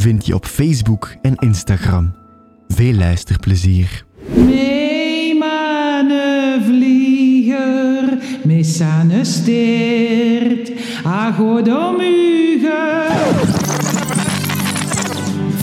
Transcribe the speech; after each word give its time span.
vind 0.00 0.26
je 0.26 0.34
op 0.34 0.46
Facebook 0.46 1.14
en 1.22 1.34
Instagram. 1.34 2.14
Veel 2.68 2.94
luisterplezier. 2.94 4.04
Mee 4.34 5.38
vlieger, 6.64 8.18
missane 8.44 9.24
steert, 9.24 10.72
agodomuge. 11.02 13.06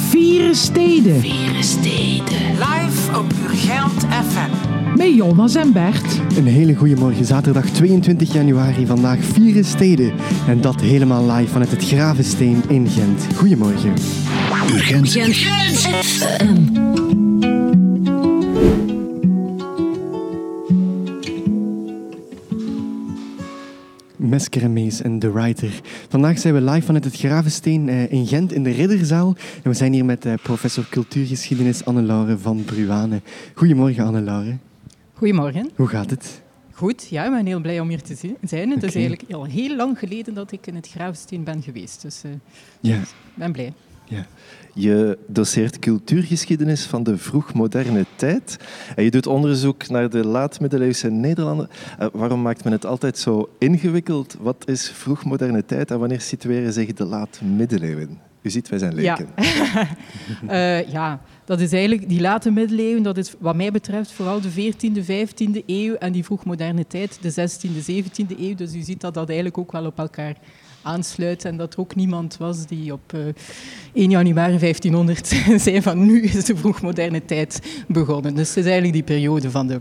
Vieren 0.09 0.55
Steden. 0.55 1.19
Vieren 1.19 1.63
Steden. 1.63 2.51
Live 2.51 3.17
op 3.17 3.33
Urgent 3.43 4.05
FM. 4.05 4.77
Met 4.97 5.15
Jonas 5.15 5.55
en 5.55 5.73
Bert. 5.73 6.21
Een 6.37 6.47
hele 6.47 6.75
goede 6.75 6.95
morgen, 6.95 7.25
zaterdag 7.25 7.65
22 7.65 8.33
januari, 8.33 8.85
vandaag 8.85 9.19
Vieren 9.19 9.65
Steden. 9.65 10.11
En 10.47 10.61
dat 10.61 10.81
helemaal 10.81 11.31
live 11.31 11.51
vanuit 11.51 11.71
het 11.71 11.85
Gravensteen 11.85 12.63
in 12.67 12.87
Gent. 12.87 13.27
Goedemorgen. 13.35 13.93
Urgent. 14.69 15.17
Meskeremees 24.15 25.01
en 25.01 25.19
The 25.19 25.31
Writer. 25.31 25.81
Vandaag 26.09 26.39
zijn 26.39 26.53
we 26.53 26.61
live 26.61 26.85
vanuit 26.85 27.03
het 27.03 27.15
Gravensteen 27.15 27.89
eh, 27.89 28.11
in 28.11 28.27
Gent 28.27 28.51
in 28.51 28.63
de 28.63 28.69
Ridderzaal. 28.69 29.35
En 29.63 29.69
we 29.69 29.73
zijn 29.73 29.93
hier 29.93 30.05
met 30.05 30.25
eh, 30.25 30.33
professor 30.43 30.85
cultuurgeschiedenis 30.89 31.85
Anne-Laure 31.85 32.37
van 32.37 32.63
Bruane. 32.63 33.21
Goedemorgen 33.53 34.05
Anne-Laure. 34.05 34.57
Goedemorgen. 35.13 35.69
Hoe 35.75 35.87
gaat 35.87 36.09
het? 36.09 36.41
Goed, 36.71 37.07
ja, 37.09 37.25
ik 37.25 37.31
ben 37.31 37.45
heel 37.45 37.61
blij 37.61 37.79
om 37.79 37.89
hier 37.89 38.01
te 38.01 38.15
zijn. 38.41 38.71
Het 38.71 38.83
is 38.83 38.95
eigenlijk 38.95 39.33
al 39.33 39.43
heel 39.43 39.75
lang 39.75 39.99
geleden 39.99 40.33
dat 40.33 40.51
ik 40.51 40.67
in 40.67 40.75
het 40.75 40.87
Gravensteen 40.87 41.43
ben 41.43 41.61
geweest. 41.61 42.01
Dus 42.01 42.21
uh, 42.25 42.31
ja. 42.79 42.95
ik 42.95 43.07
ben 43.33 43.51
blij. 43.51 43.73
Ja. 44.07 44.25
Je 44.73 45.17
doseert 45.27 45.79
cultuurgeschiedenis 45.79 46.85
van 46.85 47.03
de 47.03 47.17
vroegmoderne 47.17 48.05
tijd. 48.15 48.57
En 48.95 49.03
je 49.03 49.11
doet 49.11 49.27
onderzoek 49.27 49.89
naar 49.89 50.09
de 50.09 50.25
laat-middeleeuwse 50.25 51.09
Nederlanden. 51.09 51.69
Uh, 51.99 52.07
waarom 52.13 52.41
maakt 52.41 52.63
men 52.63 52.73
het 52.73 52.85
altijd 52.85 53.17
zo 53.17 53.49
ingewikkeld? 53.59 54.37
Wat 54.39 54.67
is 54.67 54.89
vroegmoderne 54.89 55.65
tijd 55.65 55.91
en 55.91 55.99
wanneer 55.99 56.21
situeren 56.21 56.73
zich 56.73 56.93
de 56.93 57.05
laat-middeleeuwen? 57.05 58.19
U 58.41 58.49
ziet, 58.49 58.69
wij 58.69 58.79
zijn 58.79 58.93
leken. 58.93 59.27
Ja. 59.35 59.87
uh, 60.81 60.91
ja, 60.91 61.21
dat 61.45 61.59
is 61.59 61.71
eigenlijk 61.71 62.09
die 62.09 62.21
late 62.21 62.51
middeleeuwen, 62.51 63.03
dat 63.03 63.17
is 63.17 63.33
wat 63.39 63.55
mij 63.55 63.71
betreft 63.71 64.11
vooral 64.11 64.41
de 64.41 64.51
14e, 64.51 65.05
15e 65.05 65.65
eeuw 65.65 65.95
en 65.95 66.11
die 66.11 66.23
vroegmoderne 66.23 66.87
tijd, 66.87 67.17
de 67.21 67.31
16e, 67.31 67.91
17e 67.91 68.39
eeuw. 68.39 68.55
Dus 68.55 68.75
u 68.75 68.81
ziet 68.81 69.01
dat 69.01 69.13
dat 69.13 69.27
eigenlijk 69.27 69.57
ook 69.57 69.71
wel 69.71 69.85
op 69.85 69.99
elkaar 69.99 70.35
aansluit 70.87 71.45
en 71.45 71.57
dat 71.57 71.73
er 71.73 71.79
ook 71.79 71.95
niemand 71.95 72.37
was 72.37 72.65
die 72.65 72.93
op 72.93 73.13
uh, 73.13 73.21
1 73.93 74.09
januari 74.09 74.57
1500 74.57 75.27
zei 75.63 75.81
van 75.81 76.05
nu 76.05 76.21
is 76.21 76.45
de 76.45 76.55
vroegmoderne 76.55 77.25
tijd 77.25 77.61
begonnen. 77.87 78.35
Dus 78.35 78.47
het 78.47 78.57
is 78.57 78.63
eigenlijk 78.63 78.93
die 78.93 79.03
periode 79.03 79.51
van 79.51 79.67
de 79.67 79.79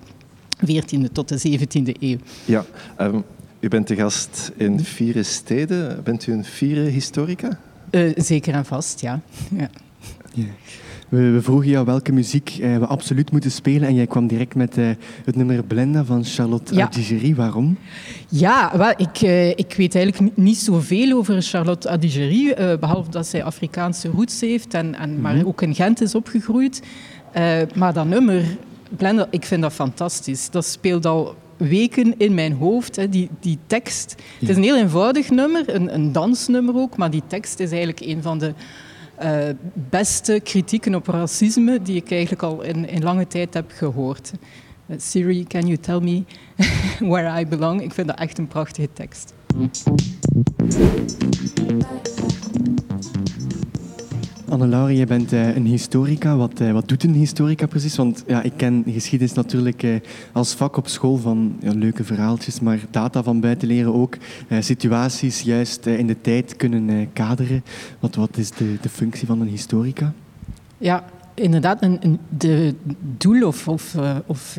14e 0.67 1.13
tot 1.13 1.29
de 1.29 1.59
17e 1.59 2.01
eeuw. 2.01 2.19
Ja, 2.45 2.65
um, 3.01 3.25
u 3.61 3.69
bent 3.69 3.89
de 3.89 3.97
gast 3.97 4.53
in 4.57 4.81
vier 4.85 5.25
steden. 5.25 6.03
Bent 6.05 6.27
u 6.27 6.33
een 6.33 6.45
vierde 6.45 6.91
historica? 6.91 7.61
Uh, 7.91 8.13
zeker 8.17 8.55
en 8.55 8.65
vast, 8.65 9.01
ja. 9.01 9.21
ja. 9.57 9.71
Yeah. 10.35 10.51
We, 11.09 11.31
we, 11.31 11.43
vroegen 11.43 11.69
jou 11.69 11.85
welke 11.85 12.13
muziek 12.13 12.59
eh, 12.61 12.79
we 12.79 12.87
absoluut 12.87 13.33
moeten 13.33 13.51
spelen 13.51 13.89
en 13.89 13.95
jij 13.95 14.07
kwam 14.07 14.27
direct 14.27 14.55
met 14.55 14.79
eh, 14.79 14.89
het 15.25 15.37
nummer 15.37 15.65
Blenda 15.65 16.05
van 16.05 16.25
Charlotte 16.25 16.75
ja. 16.75 16.85
Adigéry. 16.85 17.35
Waarom? 17.35 17.79
Ja, 18.29 18.73
wel, 18.77 18.93
ik, 18.97 19.21
eh, 19.21 19.49
ik 19.49 19.75
weet 19.77 19.95
eigenlijk 19.95 20.37
niet 20.37 20.57
zoveel 20.57 21.17
over 21.17 21.43
Charlotte 21.43 21.89
Adigéry, 21.89 22.51
eh, 22.51 22.79
behalve 22.79 23.11
dat 23.11 23.27
zij 23.27 23.45
Afrikaanse 23.45 24.09
roots 24.09 24.41
heeft 24.41 24.75
en, 24.75 24.95
en 24.95 25.09
mm 25.09 25.15
-hmm. 25.15 25.23
maar 25.23 25.45
ook 25.45 25.63
in 25.63 25.75
Gent 25.75 26.01
is 26.01 26.15
opgegroeid. 26.15 26.83
Maar 27.75 27.93
dat 27.93 28.07
nummer, 28.07 28.43
Blenda, 28.97 29.27
ik 29.31 29.45
vind 29.45 29.63
dat 29.63 29.73
fantastisch. 29.73 30.51
Dat 30.51 30.65
speelt 30.65 31.07
al 31.07 31.35
weken 31.57 32.15
in 32.19 32.35
mijn 32.35 32.53
hoofd, 32.53 32.97
hè, 32.97 33.09
die, 33.09 33.31
die 33.41 33.59
tekst. 33.67 34.15
Ja. 34.17 34.25
Het 34.41 34.49
is 34.49 34.57
een 34.57 34.63
heel 34.63 34.77
eenvoudig 34.77 35.31
nummer, 35.31 35.75
een, 35.75 35.95
een 35.95 36.13
dansnummer 36.13 36.77
ook, 36.77 36.97
maar 36.97 37.11
die 37.11 37.23
tekst 37.27 37.61
is 37.61 37.71
eigenlijk 37.71 38.01
een 38.01 38.23
van 38.23 38.39
de 38.39 38.53
uh, 39.23 39.49
beste 39.75 40.41
kritieken 40.45 40.95
op 40.95 41.07
racisme 41.07 41.83
die 41.83 41.97
ik 41.97 42.11
eigenlijk 42.11 42.43
al 42.43 42.63
in, 42.63 42.89
in 42.89 43.03
lange 43.03 43.27
tijd 43.27 43.55
heb 43.55 43.71
gehoord. 43.75 44.33
Uh, 44.87 44.97
Siri, 44.99 45.45
can 45.45 45.67
you 45.67 45.77
tell 45.77 46.01
me 46.01 46.25
where 47.13 47.41
I 47.41 47.47
belong? 47.47 47.83
Ik 47.83 47.93
vind 47.93 48.07
dat 48.07 48.19
echt 48.19 48.39
een 48.39 48.49
prachtige 48.49 48.93
tekst. 48.93 49.35
Anne-Laure, 54.49 54.97
je 54.97 55.07
bent 55.07 55.33
uh, 55.33 55.57
een 55.57 55.65
historica. 55.65 56.37
Wat, 56.37 56.61
uh, 56.61 56.73
wat 56.73 56.89
doet 56.89 57.05
een 57.05 57.15
historica 57.15 57.67
precies? 57.67 57.97
Want 57.97 58.25
ja, 58.27 58.43
ik 58.43 58.53
ken 58.57 58.85
geschiedenis 58.87 59.35
natuurlijk 59.35 59.83
uh, 59.83 59.97
als 60.33 60.55
vak 60.55 60.77
op 60.77 60.89
school 60.89 61.17
van 61.17 61.57
ja, 61.61 61.73
leuke 61.73 62.05
verhaaltjes, 62.05 62.61
maar 62.61 62.79
data 62.91 63.23
van 63.23 63.41
buiten 63.41 63.69
leren 63.69 63.95
ook. 63.95 64.17
situaties 64.61 65.41
juist 65.41 65.87
in 65.87 66.07
de 66.07 66.21
tijd 66.21 66.57
kunnen 66.57 67.13
kaderen. 67.13 67.65
Wat, 68.01 68.15
wat 68.15 68.37
is 68.37 68.51
de, 68.51 68.77
de 68.81 68.89
functie 68.89 69.27
van 69.27 69.41
een 69.41 69.49
historica? 69.49 70.13
Ja, 70.79 71.05
inderdaad. 71.35 71.83
Een, 71.83 71.99
een, 72.01 72.19
de 72.29 72.75
doel 73.17 73.47
of, 73.47 73.69
of, 73.69 73.97
of 74.27 74.59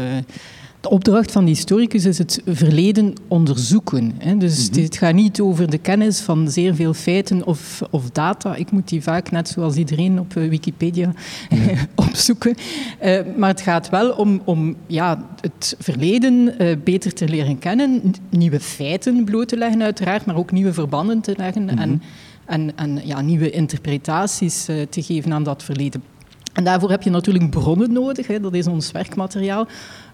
de 0.82 0.90
opdracht 0.90 1.32
van 1.32 1.44
de 1.44 1.52
historicus 1.52 2.06
is 2.06 2.18
het 2.18 2.42
verleden 2.46 3.14
onderzoeken. 3.28 4.14
Hè. 4.18 4.38
Dus 4.38 4.70
mm 4.70 4.74
-hmm. 4.74 4.84
het 4.84 4.98
gaat 4.98 5.14
niet 5.14 5.40
over 5.40 5.70
de 5.70 5.78
kennis 5.78 6.20
van 6.20 6.50
zeer 6.50 6.76
veel 6.76 6.94
feiten 6.94 7.46
of, 7.46 7.82
of 7.90 8.10
data. 8.10 8.56
Ik 8.56 8.72
moet 8.72 8.88
die 8.88 9.04
vaak, 9.04 9.32
net 9.32 9.48
zoals 9.48 9.76
iedereen 9.76 10.20
op 10.20 10.34
Wikipedia, 10.34 11.08
mm 11.50 11.58
-hmm. 11.60 11.78
opzoeken. 11.96 12.56
Uh, 13.04 13.20
maar 13.38 13.50
het 13.50 13.62
gaat 13.62 13.90
wel 13.90 14.12
om, 14.12 14.42
om 14.44 14.76
ja, 14.88 15.26
het 15.42 15.76
verleden 15.80 16.54
uh, 16.62 16.76
beter 16.84 17.14
te 17.14 17.28
leren 17.28 17.60
kennen, 17.60 18.14
nieuwe 18.30 18.60
feiten 18.60 19.24
bloot 19.24 19.48
te 19.48 19.58
leggen 19.58 19.84
uiteraard, 19.84 20.26
maar 20.26 20.36
ook 20.36 20.52
nieuwe 20.52 20.74
verbanden 20.74 21.22
te 21.22 21.34
leggen 21.38 21.62
mm 21.62 21.70
-hmm. 21.70 21.78
en, 21.78 22.02
en, 22.46 22.72
en 22.76 23.00
ja, 23.04 23.22
nieuwe 23.22 23.50
interpretaties 23.50 24.70
uh, 24.70 24.82
te 24.90 25.04
geven 25.04 25.34
aan 25.34 25.44
dat 25.44 25.64
verleden. 25.64 26.04
En 26.58 26.64
daarvoor 26.64 26.90
heb 26.90 27.02
je 27.02 27.10
natuurlijk 27.10 27.50
bronnen 27.50 27.92
nodig. 27.92 28.28
Hè. 28.28 28.40
Dat 28.40 28.54
is 28.54 28.68
ons 28.68 28.92
werkmateriaal. 28.92 29.68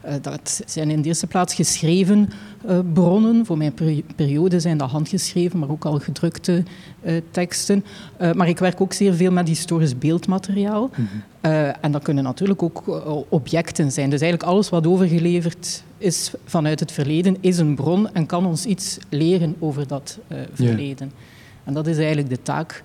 Uh, 0.05 0.13
dat 0.21 0.61
zijn 0.65 0.89
in 0.89 1.01
de 1.01 1.07
eerste 1.07 1.27
plaats 1.27 1.53
geschreven 1.53 2.29
uh, 2.69 2.79
bronnen. 2.93 3.45
Voor 3.45 3.57
mijn 3.57 3.73
peri 3.73 4.03
periode 4.15 4.59
zijn 4.59 4.77
dat 4.77 4.89
handgeschreven, 4.89 5.59
maar 5.59 5.69
ook 5.69 5.85
al 5.85 5.99
gedrukte 5.99 6.63
uh, 7.03 7.21
teksten. 7.31 7.85
maar 8.33 8.47
ik 8.47 8.59
werk 8.59 8.81
ook 8.81 8.93
zeer 8.93 9.13
veel 9.13 9.31
met 9.31 9.47
historisch 9.47 9.97
beeldmateriaal. 9.97 10.89
Mm 10.95 11.07
-hmm. 11.11 11.73
en 11.81 11.91
dat 11.91 12.03
kunnen 12.03 12.23
natuurlijk 12.23 12.63
ook 12.63 12.83
objecten 13.29 13.91
zijn. 13.91 14.09
Dus 14.09 14.21
eigenlijk 14.21 14.51
alles 14.51 14.69
wat 14.69 14.87
overgeleverd 14.87 15.83
is 15.97 16.31
vanuit 16.45 16.79
het 16.79 16.91
verleden 16.91 17.37
is 17.39 17.57
een 17.57 17.75
bron 17.75 18.13
en 18.13 18.25
kan 18.25 18.45
ons 18.45 18.65
iets 18.65 18.97
leren 19.09 19.55
over 19.59 19.87
dat 19.87 20.19
verleden. 20.53 21.07
Yeah. 21.07 21.19
En 21.63 21.73
dat 21.73 21.87
is 21.87 21.97
eigenlijk 21.97 22.29
de 22.29 22.41
taak 22.41 22.81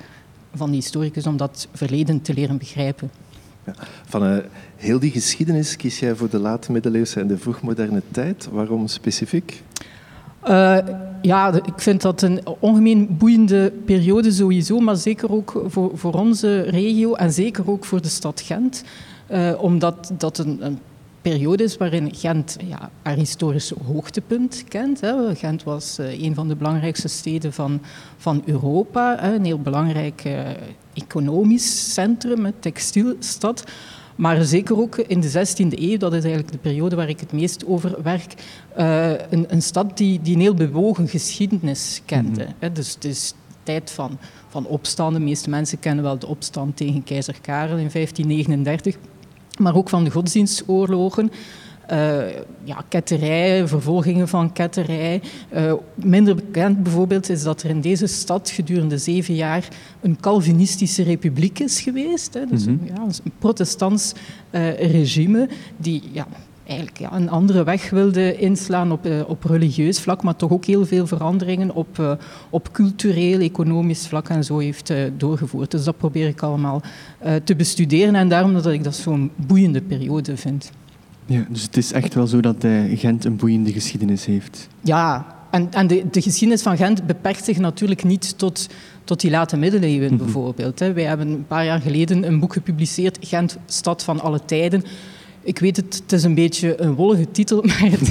van 0.55 0.71
de 0.71 0.77
historicus 0.77 1.27
om 1.27 1.37
dat 1.37 1.69
verleden 1.73 2.23
te 2.23 2.35
leren 2.35 2.59
begrijpen. 2.59 3.11
Van 4.06 4.32
uh, 4.32 4.38
heel 4.76 4.99
die 4.99 5.10
geschiedenis 5.10 5.76
kies 5.76 5.99
jij 5.99 6.14
voor 6.14 6.31
de 6.31 6.38
late 6.38 6.72
middeleeuwse 6.72 7.20
en 7.20 7.26
de 7.26 7.38
vroegmoderne 7.38 8.02
tijd. 8.10 8.49
Waarom 8.50 8.87
specifiek? 8.87 9.62
Uh, 10.49 10.78
ja, 11.22 11.52
ik 11.52 11.81
vind 11.81 12.02
dat 12.02 12.22
een 12.22 12.40
ongemeen 12.58 13.16
boeiende 13.19 13.72
periode 13.84 14.32
sowieso, 14.32 14.78
maar 14.78 14.96
zeker 14.96 15.32
ook 15.32 15.62
voor, 15.66 15.90
voor 15.94 16.14
onze 16.14 16.60
regio 16.60 17.14
en 17.14 17.32
zeker 17.32 17.70
ook 17.70 17.84
voor 17.84 18.02
de 18.02 18.08
stad 18.08 18.40
Gent. 18.40 18.84
Uh, 19.31 19.62
omdat 19.62 20.12
dat 20.19 20.38
een, 20.38 20.58
een, 20.66 20.78
periode 21.22 21.62
is 21.62 21.76
waarin 21.76 22.14
Gent 22.14 22.56
ja, 22.64 22.90
haar 23.02 23.16
historische 23.16 23.75
hoogtepunt 23.87 24.64
kent. 24.69 25.00
Hè. 25.00 25.34
Gent 25.34 25.62
was 25.62 25.99
een 25.99 26.34
van 26.34 26.49
de 26.49 26.56
belangrijkste 26.56 27.08
steden 27.08 27.52
van, 27.52 27.81
van 28.16 28.43
Europa, 28.44 29.16
hè, 29.20 29.34
een 29.34 29.44
heel 29.44 29.60
belangrijk 29.60 30.22
economisch 31.03 31.93
centrum, 31.93 32.45
een 32.45 32.59
textielstad. 32.61 33.65
Maar 34.19 34.45
zeker 34.45 34.79
ook 34.79 34.97
in 34.97 35.21
de 35.21 35.31
16e 35.31 35.79
eeuw, 35.79 35.97
dat 35.97 36.12
is 36.12 36.23
eigenlijk 36.23 36.53
de 36.53 36.59
periode 36.59 36.97
waar 36.97 37.09
ik 37.09 37.21
het 37.21 37.33
meest 37.33 37.67
over 37.67 38.03
werk, 38.03 38.35
uh, 38.79 39.11
een, 39.11 39.47
een, 39.49 39.62
stad 39.62 39.97
die, 39.97 40.21
die 40.23 40.35
een 40.35 40.41
heel 40.41 40.55
bewogen 40.55 41.09
geschiedenis 41.09 42.03
kende. 42.05 42.45
Mm 42.45 42.55
-hmm. 42.59 42.75
dus, 42.75 42.97
dus, 42.99 43.27
het 43.27 43.37
tijd 43.62 43.91
van, 43.91 44.19
van 44.49 44.67
opstanden. 44.67 45.21
De 45.21 45.27
meeste 45.27 45.50
mensen 45.50 45.79
kennen 45.79 46.05
wel 46.05 46.19
de 46.19 46.27
opstand 46.27 46.77
tegen 46.77 47.05
keizer 47.05 47.41
Karel 47.41 47.77
in 47.77 47.91
1539, 47.93 48.97
maar 49.59 49.75
ook 49.75 49.89
van 49.89 50.05
de 50.05 50.11
godsdienstoorlogen. 50.11 51.31
Uh, 51.93 52.19
ja, 52.64 52.85
ketterij, 52.88 53.69
vervolgingen 53.69 54.29
van 54.29 54.52
ketterij. 54.52 55.23
Uh, 55.55 55.73
minder 55.94 56.35
bekend 56.35 56.82
bijvoorbeeld 56.82 57.29
is 57.29 57.43
dat 57.43 57.62
er 57.62 57.70
in 57.70 57.81
deze 57.81 58.06
stad 58.06 58.50
gedurende 58.50 58.99
zeven 58.99 59.35
jaar 59.35 59.69
een 60.00 60.20
Calvinistische 60.20 61.02
republiek 61.02 61.58
is 61.58 61.81
geweest. 61.81 62.35
Hè. 62.35 62.46
Dus, 62.46 62.67
mm 62.67 62.79
-hmm. 62.79 62.87
ja, 62.87 63.02
een 63.02 63.32
protestants 63.38 64.12
uh, 64.50 64.75
regime 64.75 65.49
die 65.76 66.02
ja, 66.12 66.26
eigenlijk 66.67 66.99
ja, 66.99 67.12
een 67.12 67.31
andere 67.31 67.64
weg 67.64 67.91
wilde 67.91 68.37
inslaan 68.37 68.93
op, 68.93 69.08
op 69.26 69.44
religieus 69.44 70.00
vlak, 70.00 70.23
maar 70.23 70.37
toch 70.37 70.50
ook 70.50 70.64
heel 70.64 70.87
veel 70.87 71.06
veranderingen 71.06 71.75
op, 71.75 72.19
op 72.50 72.73
cultureel, 72.73 73.41
economisch 73.41 74.06
vlak 74.06 74.29
en 74.29 74.44
zo 74.44 74.58
heeft 74.58 74.93
doorgevoerd. 75.17 75.70
Dus 75.70 75.84
dat 75.84 75.96
probeer 75.96 76.29
ik 76.29 76.43
allemaal 76.43 76.82
te 77.44 77.56
bestuderen 77.56 78.14
en 78.14 78.29
daarom 78.29 78.52
dat 78.52 78.67
ik 78.67 78.84
dat 78.84 78.94
zo'n 78.94 79.31
boeiende 79.37 79.81
periode 79.81 80.37
vind. 80.37 80.70
Ja, 81.29 81.47
dus 81.49 81.63
het 81.63 81.77
is 81.77 81.93
echt 81.93 82.15
wel 82.15 82.27
zo 82.27 82.41
dat 82.41 82.65
uh, 82.65 82.99
Gent 82.99 83.25
een 83.25 83.37
boeiende 83.37 83.73
geschiedenis 83.73 84.25
heeft. 84.25 84.69
Ja, 84.81 85.37
en, 85.51 85.73
en 85.73 85.87
de, 85.87 86.05
de, 86.11 86.23
geschiedenis 86.23 86.63
van 86.63 86.77
Gent 86.77 87.07
beperkt 87.07 87.45
zich 87.45 87.59
natuurlijk 87.59 88.05
niet 88.05 88.39
tot, 88.39 88.69
tot 89.05 89.21
die 89.21 89.31
late 89.31 89.57
middeleeuwen 89.57 90.13
mm 90.13 90.17
-hmm. 90.17 90.25
bijvoorbeeld. 90.25 90.79
Hè. 90.79 90.93
Wij 90.93 91.05
hebben 91.05 91.29
een 91.29 91.47
paar 91.47 91.65
jaar 91.65 91.81
geleden 91.81 92.27
een 92.27 92.41
boek 92.41 92.53
gepubliceerd, 92.53 93.19
Gent, 93.21 93.59
stad 93.67 94.05
van 94.05 94.21
alle 94.21 94.41
tijden. 94.45 94.85
Ik 95.49 95.59
weet 95.59 95.77
het, 95.77 96.00
het 96.03 96.12
is 96.12 96.23
een 96.23 96.35
beetje 96.35 96.81
een 96.81 96.95
wollige 96.95 97.31
titel, 97.31 97.62
maar 97.67 97.81
het, 97.81 98.11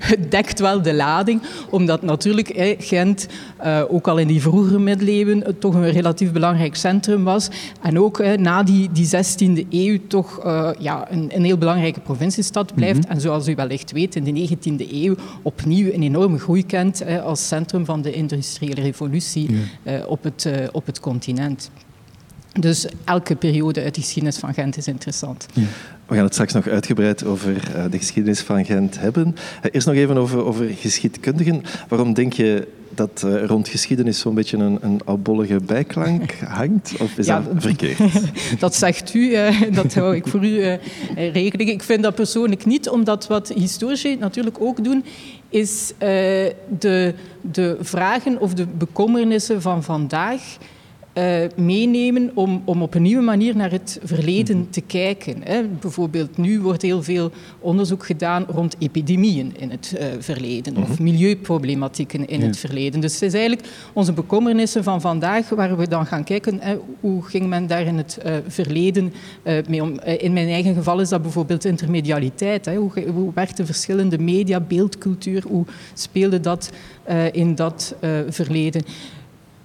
het 0.00 0.30
dekt 0.30 0.60
wel 0.60 0.82
de 0.82 0.94
lading. 0.94 1.42
Omdat 1.70 2.02
natuurlijk 2.02 2.76
Gent, 2.78 3.26
uh, 3.64 3.82
ook 3.88 4.08
al 4.08 4.18
in 4.18 4.26
die 4.26 4.40
vroegere 4.40 4.78
middeleeuwen, 4.78 5.58
toch 5.58 5.74
een 5.74 5.90
relatief 5.90 6.32
belangrijk 6.32 6.76
centrum 6.76 7.24
was. 7.24 7.48
En 7.82 7.98
ook 7.98 8.20
uh, 8.20 8.32
na 8.32 8.62
die, 8.62 8.88
die 8.92 9.06
16e 9.06 9.68
eeuw 9.70 9.98
toch 10.06 10.44
uh, 10.44 10.70
ja, 10.78 11.10
een, 11.10 11.30
een, 11.34 11.44
heel 11.44 11.58
belangrijke 11.58 12.00
provinciestad 12.00 12.74
blijft. 12.74 12.98
Mm 12.98 13.02
-hmm. 13.02 13.10
En 13.10 13.20
zoals 13.20 13.48
u 13.48 13.54
wellicht 13.54 13.92
weet, 13.92 14.16
in 14.16 14.24
de 14.24 14.48
19e 14.48 14.90
eeuw 14.92 15.14
opnieuw 15.42 15.92
een 15.92 16.02
enorme 16.02 16.38
groei 16.38 16.66
kent 16.66 17.04
als 17.24 17.48
centrum 17.48 17.84
van 17.84 18.02
de 18.02 18.12
industriële 18.12 18.80
revolutie 18.80 19.50
ja. 19.84 20.04
op, 20.04 20.22
het, 20.22 20.48
op 20.72 20.86
het 20.86 21.00
continent. 21.00 21.70
Dus 22.60 22.86
elke 23.04 23.36
periode 23.36 23.82
uit 23.82 23.94
de 23.94 24.00
geschiedenis 24.00 24.38
van 24.38 24.54
Gent 24.54 24.76
is 24.76 24.86
interessant. 24.86 25.46
Ja. 25.52 25.62
We 26.06 26.14
gaan 26.14 26.24
het 26.24 26.32
straks 26.32 26.52
nog 26.52 26.66
uitgebreid 26.66 27.24
over 27.24 27.50
uh, 27.50 27.84
de 27.90 27.98
geschiedenis 27.98 28.40
van 28.40 28.64
Gent 28.64 29.00
hebben. 29.00 29.26
Uh, 29.36 29.70
eerst 29.72 29.86
nog 29.86 29.96
even 29.96 30.16
over, 30.16 30.44
over 30.44 30.66
geschiedkundigen. 30.68 31.62
Waarom 31.88 32.14
denk 32.14 32.32
je 32.32 32.68
dat 32.90 33.22
uh, 33.26 33.44
rond 33.44 33.68
geschiedenis 33.68 34.18
zo'n 34.18 34.34
beetje 34.34 34.56
een, 34.56 34.78
een 34.80 35.00
albollige 35.04 35.60
bijklank 35.66 36.34
hangt? 36.58 36.94
Of 36.98 37.18
is 37.18 37.26
ja, 37.26 37.40
dat 37.40 37.62
verkeerd? 37.62 37.98
dat 38.58 38.74
zegt 38.74 39.14
u, 39.14 39.36
dat 39.70 39.94
hou 39.94 40.16
ik 40.16 40.26
voor 40.26 40.44
u 40.44 40.78
rekening. 41.16 41.70
Ik 41.70 41.82
vind 41.82 42.02
dat 42.02 42.14
persoonlijk 42.14 42.64
niet, 42.64 42.88
omdat 42.88 43.26
wat 43.26 43.48
historici 43.48 44.16
natuurlijk 44.16 44.56
ook 44.60 44.84
doen, 44.84 45.04
is 45.48 45.92
de, 46.78 47.14
de 47.40 47.76
vragen 47.80 48.40
of 48.40 48.54
de 48.54 48.66
bekommernissen 48.66 49.62
van 49.62 49.82
vandaag 49.82 50.42
uh, 51.14 51.36
meenemen 51.56 52.30
om, 52.34 52.62
om 52.64 52.82
op 52.82 52.94
een 52.94 53.02
nieuwe 53.02 53.22
manier 53.22 53.56
naar 53.56 53.70
het 53.70 54.00
verleden 54.02 54.58
mhm. 54.58 54.70
te 54.70 54.80
kijken. 54.80 55.42
Hè. 55.42 55.62
Bijvoorbeeld 55.80 56.36
nu 56.36 56.60
wordt 56.60 56.82
heel 56.82 57.02
veel 57.02 57.30
onderzoek 57.58 58.06
gedaan 58.06 58.44
rond 58.48 58.76
epidemieën 58.78 59.54
in 59.58 59.70
het 59.70 59.94
uh, 59.98 60.06
verleden 60.18 60.76
of 60.76 60.88
mhm. 60.88 61.02
milieuproblematieken 61.02 62.26
in 62.26 62.40
ja. 62.40 62.46
het 62.46 62.56
verleden. 62.56 63.00
Dus 63.00 63.12
het 63.12 63.22
is 63.22 63.34
eigenlijk 63.34 63.68
onze 63.92 64.12
bekommernissen 64.12 64.84
van 64.84 65.00
vandaag 65.00 65.48
waar 65.48 65.76
we 65.76 65.88
dan 65.88 66.06
gaan 66.06 66.24
kijken 66.24 66.60
hè, 66.60 66.76
hoe 67.00 67.22
ging 67.22 67.48
men 67.48 67.66
daar 67.66 67.86
in 67.86 67.96
het 67.96 68.18
uh, 68.26 68.32
verleden 68.46 69.12
mee 69.68 69.82
om. 69.82 70.00
in 70.00 70.32
mijn 70.32 70.48
eigen 70.48 70.74
geval 70.74 71.00
is 71.00 71.08
dat 71.08 71.22
bijvoorbeeld 71.22 71.64
intermedialiteit. 71.64 72.64
Hè. 72.64 72.76
Hoe, 72.76 72.90
hoe 73.14 73.30
werkten 73.34 73.66
verschillende 73.66 74.18
media, 74.18 74.60
beeldcultuur, 74.60 75.42
hoe 75.48 75.64
speelde 75.94 76.40
dat 76.40 76.72
in 77.32 77.54
dat 77.54 77.94
verleden. 78.28 78.82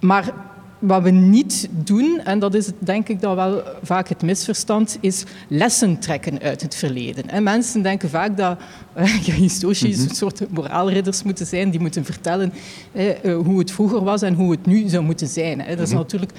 Maar 0.00 0.34
wat 0.80 1.02
we 1.02 1.10
niet 1.10 1.68
doen, 1.70 2.20
en 2.24 2.38
dat 2.38 2.54
is 2.54 2.70
denk 2.78 3.08
ik 3.08 3.20
dan 3.20 3.36
wel 3.36 3.62
vaak 3.82 4.08
het 4.08 4.22
misverstand, 4.22 4.98
is 5.00 5.24
lessen 5.48 5.98
trekken 5.98 6.40
uit 6.40 6.62
het 6.62 6.74
verleden. 6.74 7.28
En 7.28 7.42
mensen 7.42 7.82
denken 7.82 8.10
vaak 8.10 8.36
dat 8.36 8.58
uh, 8.98 9.04
historici 9.24 9.88
mm 9.88 9.94
-hmm. 9.94 10.08
een 10.08 10.14
soort 10.14 10.50
moraalridders 10.50 11.22
moeten 11.22 11.46
zijn, 11.46 11.70
die 11.70 11.80
moeten 11.80 12.04
vertellen 12.04 12.52
uh, 12.92 13.36
hoe 13.36 13.58
het 13.58 13.70
vroeger 13.70 14.04
was 14.04 14.22
en 14.22 14.34
hoe 14.34 14.50
het 14.50 14.66
nu 14.66 14.88
zou 14.88 15.04
moeten 15.04 15.28
zijn. 15.28 15.58
Dat 15.58 15.68
is 15.68 15.76
mm 15.76 15.84
-hmm. 15.84 15.94
natuurlijk 15.94 16.32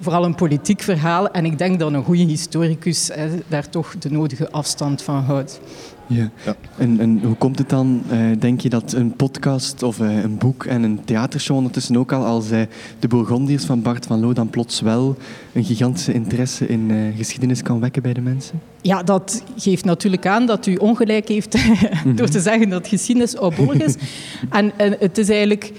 vooral 0.00 0.24
een 0.24 0.34
politiek 0.34 0.82
verhaal 0.82 1.30
en 1.30 1.44
ik 1.44 1.58
denk 1.58 1.78
dat 1.78 1.92
een 1.92 2.04
goede 2.04 2.22
historicus 2.22 3.10
daar 3.48 3.68
toch 3.68 3.98
de 3.98 4.10
nodige 4.10 4.50
afstand 4.50 5.02
van 5.02 5.22
houdt. 5.22 5.60
Ja. 6.06 6.30
ja. 6.44 6.56
En, 6.78 7.00
en, 7.00 7.20
hoe 7.24 7.34
komt 7.34 7.58
het 7.58 7.68
dan, 7.68 8.02
uh, 8.12 8.18
denk 8.38 8.60
je, 8.60 8.68
dat 8.68 8.92
een 8.92 9.16
podcast 9.16 9.82
of 9.82 9.98
uh, 9.98 10.22
een 10.22 10.38
boek 10.38 10.64
en 10.64 10.82
een 10.82 11.04
theatershow 11.04 11.56
ondertussen 11.56 11.96
ook 11.96 12.12
al 12.12 12.24
als 12.24 12.50
uh, 12.50 12.60
de 12.98 13.08
Bourgondiërs 13.08 13.64
van 13.64 13.82
Bart 13.82 14.06
van 14.06 14.20
Loo 14.20 14.32
dan 14.32 14.50
plots 14.50 14.80
wel 14.80 15.16
een 15.52 15.64
gigantische 15.64 16.12
interesse 16.12 16.66
in 16.66 17.12
geschiedenis 17.16 17.62
kan 17.62 17.80
wekken 17.80 18.02
bij 18.02 18.12
de 18.12 18.20
mensen? 18.20 18.60
Ja, 18.80 19.02
dat 19.02 19.42
geeft 19.56 19.84
natuurlijk 19.84 20.26
aan 20.26 20.46
dat 20.46 20.66
u 20.66 20.74
ongelijk 20.74 21.28
heeft 21.28 21.58
door 22.16 22.28
te 22.28 22.40
zeggen 22.40 22.68
dat 22.68 22.88
geschiedenis 22.88 23.36
oudbollig 23.36 23.82
is. 23.82 23.94
en, 24.50 24.72
en 24.76 24.96
het 24.98 25.18
is 25.18 25.28
eigenlijk 25.28 25.72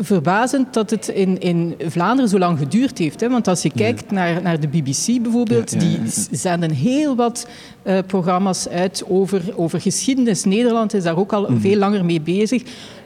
verbazend 0.00 0.74
dat 0.74 0.90
het 0.90 1.08
in, 1.08 1.40
in 1.40 1.74
Vlaanderen 1.78 2.30
zo 2.30 2.38
lang 2.38 2.58
geduurd 2.58 2.98
heeft. 2.98 3.20
Hè? 3.20 3.28
Want 3.28 3.48
als 3.48 3.62
je 3.62 3.70
kijkt 3.70 4.04
ja. 4.08 4.14
naar, 4.14 4.42
naar 4.42 4.60
de 4.60 4.68
BBC 4.68 5.22
bijvoorbeeld, 5.22 5.70
ja, 5.70 5.80
ja, 5.80 5.86
die 5.86 6.00
zenden 6.30 6.70
heel 6.70 7.16
wat 7.16 7.48
uh, 7.84 7.98
programma's 8.06 8.68
uit 8.68 9.04
over, 9.08 9.42
over 9.56 9.80
geschiedenis. 9.80 10.44
Nederland 10.44 10.94
is 10.94 11.02
daar 11.02 11.16
ook 11.16 11.32
al 11.32 11.50
mm. 11.50 11.60
veel 11.60 11.76
langer 11.76 12.04
mee 12.04 12.20
bezig. 12.20 12.62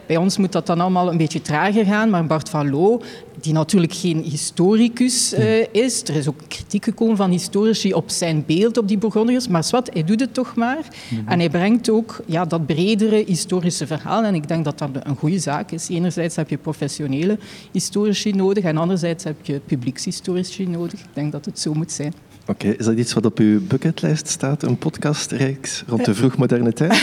Bij 0.06 0.17
ons 0.17 0.37
moet 0.38 0.52
dat 0.52 0.67
dan 0.67 0.81
allemaal 0.81 1.11
een 1.11 1.17
beetje 1.17 1.43
trager 1.43 1.85
gaan, 1.85 2.11
maar 2.11 2.26
Bart 2.26 2.49
van 2.49 2.70
Loo, 2.70 3.00
die 3.44 3.52
natuurlijk 3.52 3.93
geen 3.93 4.23
historicus 4.23 5.35
uh, 5.35 5.67
is, 5.73 6.02
er 6.02 6.14
is 6.14 6.29
ook 6.29 6.41
kritiek 6.49 6.85
gekomen 6.85 7.17
van 7.17 7.31
historici 7.31 7.93
op 7.93 8.11
zijn 8.11 8.44
beeld 8.46 8.76
op 8.76 8.88
die 8.88 8.99
Bourgondiërs, 8.99 9.49
maar 9.49 9.67
wat, 9.70 9.91
hij 9.93 10.05
doet 10.05 10.20
het 10.20 10.35
toch 10.35 10.55
maar. 10.55 10.76
Mm 10.76 11.19
-hmm. 11.19 11.29
En 11.29 11.38
hij 11.38 11.50
brengt 11.50 11.91
ook 11.91 12.20
ja, 12.26 12.44
dat 12.44 12.67
bredere 12.67 13.25
historische 13.26 13.87
verhaal 13.87 14.25
en 14.25 14.35
ik 14.35 14.49
denk 14.49 14.64
dat 14.64 14.79
dat 14.79 14.91
een 15.02 15.17
goede 15.17 15.38
zaak 15.38 15.70
is. 15.70 15.88
Enerzijds 15.88 16.37
heb 16.37 16.50
je 16.50 16.56
professionele 16.56 17.38
historici 17.73 18.32
nodig 18.32 18.64
en 18.64 18.76
anderzijds 18.76 19.25
heb 19.25 19.37
je 19.43 19.61
publiekshistorici 19.67 20.67
nodig. 20.67 21.00
Ik 21.00 21.14
denk 21.14 21.32
dat 21.32 21.44
het 21.44 21.58
zo 21.58 21.75
moet 21.75 21.93
zijn. 21.93 22.14
Oké, 22.46 22.69
is 22.69 22.85
dat 22.85 22.96
iets 22.96 23.12
wat 23.12 23.25
op 23.25 23.38
uw 23.38 23.61
bucketlijst 23.67 24.28
staat, 24.28 24.62
een 24.62 24.78
podcastreeks 24.78 25.83
rond 25.87 26.04
de 26.04 26.14
vroegmoderne 26.14 26.73
tijd? 26.73 26.92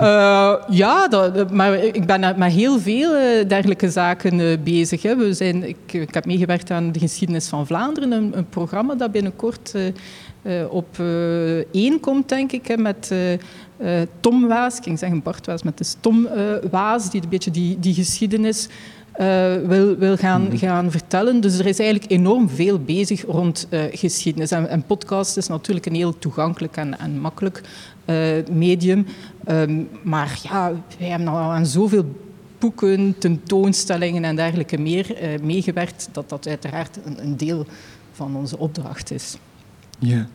uh, 0.00 0.54
ja, 0.68 1.08
maar 1.52 1.74
ik 1.74 2.06
ben 2.06 2.20
met 2.38 2.52
heel 2.52 2.78
veel 2.78 3.14
uh, 3.14 3.48
dergelijke 3.48 3.90
zaken 3.90 4.38
uh, 4.38 4.58
bezig. 4.64 5.02
Hè. 5.02 5.16
We 5.16 5.34
zijn, 5.34 5.68
ik, 5.68 5.92
ik, 5.92 6.14
heb 6.14 6.26
meegewerkt 6.26 6.70
aan 6.70 6.92
de 6.92 6.98
geschiedenis 6.98 7.48
van 7.48 7.66
Vlaanderen, 7.66 8.12
een, 8.12 8.48
programma 8.48 8.94
dat 8.94 9.12
binnenkort 9.12 9.74
op 10.68 10.98
één 11.72 12.00
komt, 12.00 12.28
denk 12.28 12.52
ik, 12.52 12.66
hè, 12.66 12.76
met 12.76 13.14
Tom 14.20 14.48
Waas. 14.48 14.76
Ik 14.76 14.82
ging 14.82 14.98
zeggen 14.98 15.22
Bart 15.22 15.46
Waas, 15.46 15.62
met 15.62 15.78
de 15.78 15.84
Tom 16.00 16.28
Waas, 16.70 17.10
die 17.10 17.22
een 17.22 17.28
beetje 17.28 17.50
die, 17.50 17.78
die 17.78 17.94
geschiedenis 17.94 18.68
uh, 19.20 19.54
wil, 19.66 19.96
wil 19.96 20.16
gaan, 20.16 20.42
mm 20.42 20.58
gaan 20.58 20.90
vertellen. 20.90 21.40
Dus 21.40 21.58
er 21.58 21.66
is 21.66 21.78
eigenlijk 21.78 22.10
enorm 22.10 22.48
veel 22.48 22.78
bezig 22.78 23.24
rond 23.24 23.66
uh, 23.70 23.82
geschiedenis. 23.90 24.50
En, 24.50 24.68
en, 24.68 24.82
podcast 24.82 25.36
is 25.36 25.46
natuurlijk 25.46 25.86
een 25.86 25.94
heel 25.94 26.18
toegankelijk 26.18 26.76
en, 26.76 26.98
en 26.98 27.20
makkelijk 27.20 27.60
uh, 28.06 28.16
medium. 28.50 29.06
Um, 29.48 29.88
maar 30.02 30.38
ja, 30.42 30.72
wij 30.98 31.08
hebben 31.08 31.28
al 31.28 31.36
aan 31.36 31.66
zoveel 31.66 32.04
boeken, 32.58 33.14
tentoonstellingen 33.18 34.24
en 34.24 34.36
dergelijke 34.36 34.78
meer 34.78 35.16
meegewerkt, 35.42 36.08
dat 36.12 36.28
dat 36.28 36.48
uiteraard 36.48 36.98
een, 37.04 37.22
een 37.22 37.36
deel 37.36 37.66
van 38.12 38.36
onze 38.36 38.58
opdracht 38.58 39.10
is. 39.10 39.36
Ja, 39.98 40.26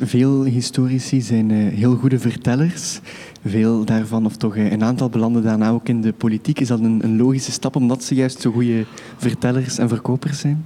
veel 0.00 0.42
historici 0.42 1.20
zijn 1.20 1.50
heel 1.50 1.96
goede 1.96 2.18
vertellers 2.18 3.00
veel 3.46 3.84
daarvan, 3.84 4.26
of 4.26 4.36
toch 4.36 4.56
een 4.56 4.84
aantal 4.84 5.08
belanden 5.08 5.42
daarna 5.42 5.70
ook 5.70 5.88
in 5.88 6.00
de 6.00 6.12
politiek. 6.12 6.60
Is 6.60 6.68
dat 6.68 6.80
een, 6.80 7.00
een 7.02 7.16
logische 7.16 7.52
stap 7.52 7.76
omdat 7.76 8.04
ze 8.04 8.14
juist 8.14 8.40
zo 8.40 8.50
goede 8.50 8.84
vertellers 9.16 9.78
en 9.78 9.88
verkopers 9.88 10.38
zijn? 10.38 10.64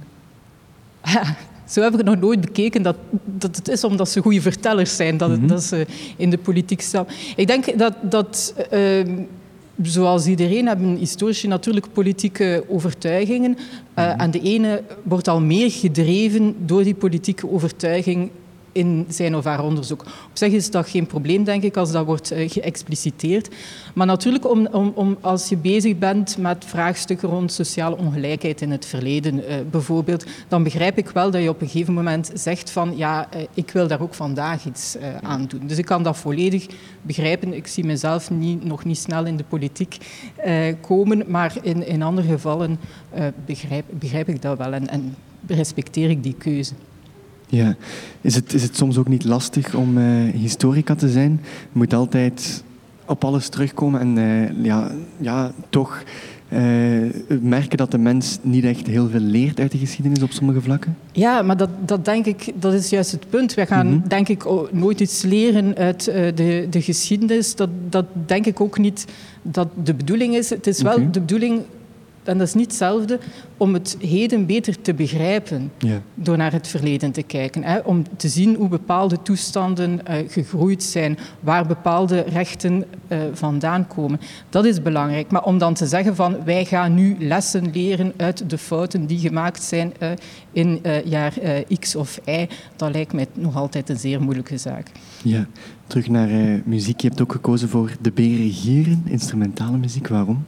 Zo 1.69 1.81
heb 1.81 1.91
ik 1.91 1.97
het 1.97 2.07
nog 2.07 2.19
nooit 2.19 2.41
bekeken 2.41 2.81
dat, 2.81 2.95
dat 3.23 3.55
het 3.55 3.67
is 3.67 3.83
omdat 3.83 4.09
ze 4.09 4.21
goede 4.21 4.41
vertellers 4.41 4.95
zijn, 4.95 5.17
dat, 5.17 5.29
het, 5.29 5.39
mm 5.39 5.45
-hmm. 5.45 5.55
dat 5.55 5.63
ze 5.63 5.85
in 6.17 6.29
de 6.29 6.37
politiek 6.37 6.81
staan. 6.81 7.07
Ik 7.35 7.47
denk 7.47 7.77
dat, 7.77 7.93
dat 8.01 8.53
uh, 8.73 9.05
zoals 9.81 10.25
iedereen 10.25 10.67
hebben 10.67 10.95
historici 10.95 11.47
natuurlijk 11.47 11.93
politieke 11.93 12.63
overtuigingen. 12.67 13.51
Uh, 13.51 14.05
mm 14.05 14.11
-hmm. 14.11 14.19
En 14.19 14.31
de 14.31 14.41
ene 14.41 14.83
wordt 15.03 15.27
al 15.27 15.41
meer 15.41 15.71
gedreven 15.71 16.55
door 16.65 16.83
die 16.83 16.95
politieke 16.95 17.51
overtuiging 17.51 18.29
in 18.75 19.05
zijn 19.09 19.35
of 19.35 19.43
haar 19.43 19.63
onderzoek. 19.63 20.01
Op 20.01 20.31
zich 20.33 20.51
is 20.51 20.71
dat 20.71 20.89
geen 20.89 21.07
probleem, 21.07 21.43
denk 21.43 21.63
ik, 21.63 21.77
als 21.77 21.91
dat 21.91 22.05
wordt 22.05 22.31
uh, 22.31 22.49
geëxpliciteerd. 22.49 23.49
Maar 23.93 24.05
natuurlijk, 24.07 24.49
om, 24.49 24.67
om, 24.71 24.91
om, 24.95 25.17
als 25.21 25.49
je 25.49 25.57
bezig 25.57 25.97
bent 25.97 26.37
met 26.37 26.65
vraagstukken 26.65 27.29
rond 27.29 27.51
sociale 27.51 27.97
ongelijkheid 27.97 28.61
in 28.61 28.71
het 28.71 28.85
verleden, 28.85 29.35
uh, 29.35 29.43
bijvoorbeeld, 29.71 30.25
dan 30.47 30.63
begrijp 30.63 30.97
ik 30.97 31.09
wel 31.09 31.31
dat 31.31 31.41
je 31.41 31.49
op 31.49 31.61
een 31.61 31.69
gegeven 31.69 31.93
moment 31.93 32.31
zegt 32.33 32.71
van 32.71 32.97
ja, 32.97 33.27
uh, 33.35 33.41
ik 33.53 33.71
wil 33.71 33.87
daar 33.87 34.01
ook 34.01 34.13
vandaag 34.13 34.65
iets 34.65 34.97
aan 35.21 35.45
doen. 35.47 35.67
Dus 35.67 35.77
ik 35.77 35.85
kan 35.85 36.03
dat 36.03 36.17
volledig 36.17 36.65
begrijpen. 37.01 37.53
Ik 37.53 37.67
zie 37.67 37.85
mezelf 37.85 38.29
niet, 38.29 38.63
nog 38.63 38.83
niet 38.83 38.97
snel 38.97 39.25
in 39.25 39.37
de 39.37 39.43
politiek 39.43 39.97
komen, 40.81 41.23
maar 41.27 41.53
in, 41.61 41.87
in 41.87 42.01
andere 42.01 42.27
gevallen 42.27 42.79
begrijp, 43.45 43.85
begrijp 43.89 44.29
ik 44.29 44.41
dat 44.41 44.57
wel 44.57 44.73
en, 44.73 44.89
en 44.89 45.15
respecteer 45.47 46.09
ik 46.09 46.23
die 46.23 46.35
keuze. 46.37 46.73
Ja, 47.47 47.75
is 48.21 48.35
het, 48.35 48.53
is 48.53 48.63
het 48.63 48.75
soms 48.75 48.97
ook 48.97 49.07
niet 49.07 49.23
lastig 49.23 49.75
om 49.75 49.97
uh, 49.97 50.33
historica 50.33 50.95
te 50.95 51.09
zijn? 51.09 51.39
Je 51.41 51.77
moet 51.77 51.93
altijd 51.93 52.63
op 53.05 53.23
alles 53.23 53.49
terugkomen 53.49 53.99
en 53.99 54.17
uh, 54.17 54.65
ja, 54.65 54.91
ja, 55.17 55.51
toch 55.69 56.03
uh, 56.49 56.59
merken 57.41 57.77
dat 57.77 57.91
de 57.91 57.97
mens 57.97 58.37
niet 58.41 58.63
echt 58.63 58.87
heel 58.87 59.09
veel 59.09 59.19
leert 59.19 59.59
uit 59.59 59.71
de 59.71 59.77
geschiedenis 59.77 60.23
op 60.23 60.31
sommige 60.31 60.61
vlakken? 60.61 60.97
Ja, 61.11 61.41
maar 61.41 61.57
dat, 61.57 61.69
dat 61.85 62.05
denk 62.05 62.25
ik, 62.25 62.51
dat 62.55 62.73
is 62.73 62.89
juist 62.89 63.11
het 63.11 63.29
punt. 63.29 63.53
We 63.53 63.65
gaan 63.65 63.87
mm 63.87 63.99
-hmm. 63.99 64.07
denk 64.07 64.27
ik 64.27 64.45
nooit 64.71 64.99
iets 64.99 65.21
leren 65.21 65.75
uit 65.75 66.03
de, 66.05 66.67
de 66.69 66.81
geschiedenis. 66.81 67.55
Dat, 67.55 67.69
dat 67.89 68.05
denk 68.25 68.45
ik 68.45 68.61
ook 68.61 68.77
niet 68.77 69.05
dat 69.41 69.67
de 69.83 69.93
bedoeling 69.93 70.35
is. 70.35 70.49
Het 70.49 70.67
is 70.67 70.81
wel 70.81 70.93
okay. 70.93 71.11
de 71.11 71.19
bedoeling 71.19 71.61
en 72.27 72.37
dat 72.37 72.47
is 72.47 72.53
niet 72.53 72.65
hetzelfde 72.65 73.19
om 73.57 73.73
het 73.73 73.97
heden 73.99 74.45
beter 74.45 74.81
te 74.81 74.93
begrijpen 74.93 75.71
ja. 75.77 76.01
door 76.13 76.37
naar 76.37 76.51
het 76.51 76.67
verleden 76.67 77.11
te 77.11 77.23
kijken. 77.23 77.63
Hè, 77.63 77.79
om 77.79 78.03
te 78.17 78.27
zien 78.27 78.55
hoe 78.55 78.67
bepaalde 78.67 79.21
toestanden 79.21 79.99
uh, 80.09 80.15
gegroeid 80.27 80.83
zijn, 80.83 81.17
waar 81.39 81.65
bepaalde 81.65 82.19
rechten 82.19 82.85
uh, 83.07 83.17
vandaan 83.33 83.87
komen. 83.87 84.19
Dat 84.49 84.65
is 84.65 84.81
belangrijk. 84.81 85.31
Maar 85.31 85.43
om 85.43 85.57
dan 85.57 85.73
te 85.73 85.85
zeggen 85.85 86.15
van 86.15 86.43
wij 86.43 86.65
gaan 86.65 86.93
nu 86.93 87.15
lessen 87.19 87.71
leren 87.73 88.13
uit 88.17 88.49
de 88.49 88.57
fouten 88.57 89.05
die 89.05 89.19
gemaakt 89.19 89.63
zijn 89.63 89.93
uh, 89.99 90.09
in 90.51 90.81
jaar 91.05 91.33
X 91.79 91.95
of 91.95 92.19
Y, 92.25 92.47
dat 92.75 92.91
lijkt 92.91 93.13
mij 93.13 93.27
nog 93.33 93.55
altijd 93.55 93.89
een 93.89 93.97
zeer 93.97 94.21
moeilijke 94.21 94.57
zaak. 94.57 94.87
Ja, 95.23 95.47
terug 95.87 96.07
naar 96.07 96.29
muziek. 96.65 97.01
Je 97.01 97.07
hebt 97.07 97.21
ook 97.21 97.31
gekozen 97.31 97.69
voor 97.69 97.91
De 98.01 98.11
Beren 98.11 98.51
Gieren, 98.51 99.03
instrumentale 99.05 99.77
muziek. 99.77 100.07
Waarom? 100.07 100.45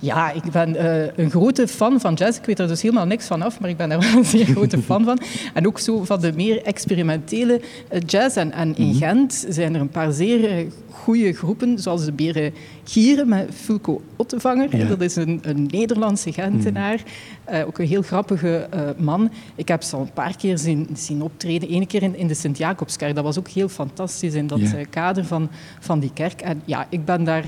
Ja, 0.00 0.30
ik 0.30 0.50
ben 0.52 0.86
een 1.20 1.30
grote 1.30 1.68
fan 1.68 2.00
van 2.00 2.14
jazz. 2.14 2.38
Ik 2.38 2.44
weet 2.44 2.58
er 2.58 2.68
dus 2.68 2.82
helemaal 2.82 3.06
niks 3.06 3.26
van 3.26 3.42
af, 3.42 3.60
maar 3.60 3.70
ik 3.70 3.76
ben 3.76 3.90
er 3.90 4.00
wel 4.06 4.16
een 4.16 4.24
zeer 4.24 4.46
grote 4.46 4.82
fan 4.82 5.04
van. 5.04 5.18
En 5.54 5.66
ook 5.66 5.78
zo 5.78 6.04
van 6.04 6.20
de 6.20 6.32
meer 6.32 6.62
experimentele 6.62 7.60
jazz. 8.06 8.36
En, 8.36 8.52
en 8.52 8.76
in 8.76 8.94
Gent 8.94 9.46
zijn 9.48 9.74
er 9.74 9.80
een 9.80 9.88
paar 9.88 10.12
zeer 10.12 10.66
goede 10.90 11.32
groepen, 11.32 11.78
zoals 11.78 11.99
de 12.04 12.12
Beren 12.12 12.52
Gieren 12.84 13.28
met 13.28 13.48
Fulco 13.54 14.02
Ottevanger. 14.16 14.76
Ja. 14.76 14.84
Dat 14.84 15.00
is 15.00 15.16
een, 15.16 15.38
een 15.42 15.68
Nederlandse 15.70 16.32
Gentenaar, 16.32 17.02
mm. 17.48 17.54
uh, 17.54 17.66
ook 17.66 17.78
een 17.78 17.86
heel 17.86 18.02
grappige 18.02 18.68
uh, 18.74 18.80
man. 18.96 19.30
Ik 19.54 19.68
heb 19.68 19.82
ze 19.82 19.96
al 19.96 20.02
een 20.02 20.12
paar 20.12 20.36
keer 20.36 20.58
zien, 20.58 20.88
zien 20.92 21.22
optreden. 21.22 21.74
Eén 21.74 21.86
keer 21.86 22.02
in, 22.02 22.16
in 22.16 22.26
de 22.26 22.34
Sint-Jacobskerk. 22.34 23.14
Dat 23.14 23.24
was 23.24 23.38
ook 23.38 23.48
heel 23.48 23.68
fantastisch 23.68 24.34
in 24.34 24.46
dat 24.46 24.60
ja. 24.60 24.78
uh, 24.78 24.84
kader 24.90 25.24
van, 25.24 25.50
van 25.80 26.00
die 26.00 26.12
kerk. 26.12 26.40
En 26.40 26.62
ja, 26.64 26.86
ik 26.88 27.04
ben 27.04 27.24
daar, 27.24 27.44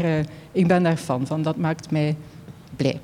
ik 0.53 0.67
ben 0.67 0.83
daar 0.83 0.97
fan 0.97 1.27
van. 1.27 1.43
Dat 1.43 1.57
maakt 1.57 1.91
mij 1.91 2.17
blij. 2.77 3.01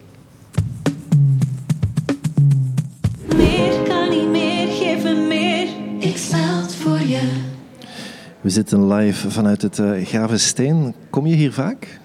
Meer 3.37 3.83
kan 3.83 4.11
niet 4.11 4.29
meer, 4.29 4.67
me 5.03 5.27
meer. 5.29 5.38
We 8.41 8.51
zitten 8.51 8.93
live 8.93 9.31
vanuit 9.31 9.63
het 9.63 9.79
uh, 9.79 10.07
Gravensteen. 10.07 10.95
Kom 11.11 11.27
je 11.27 11.35
hier 11.35 11.53
vaak? 11.53 12.01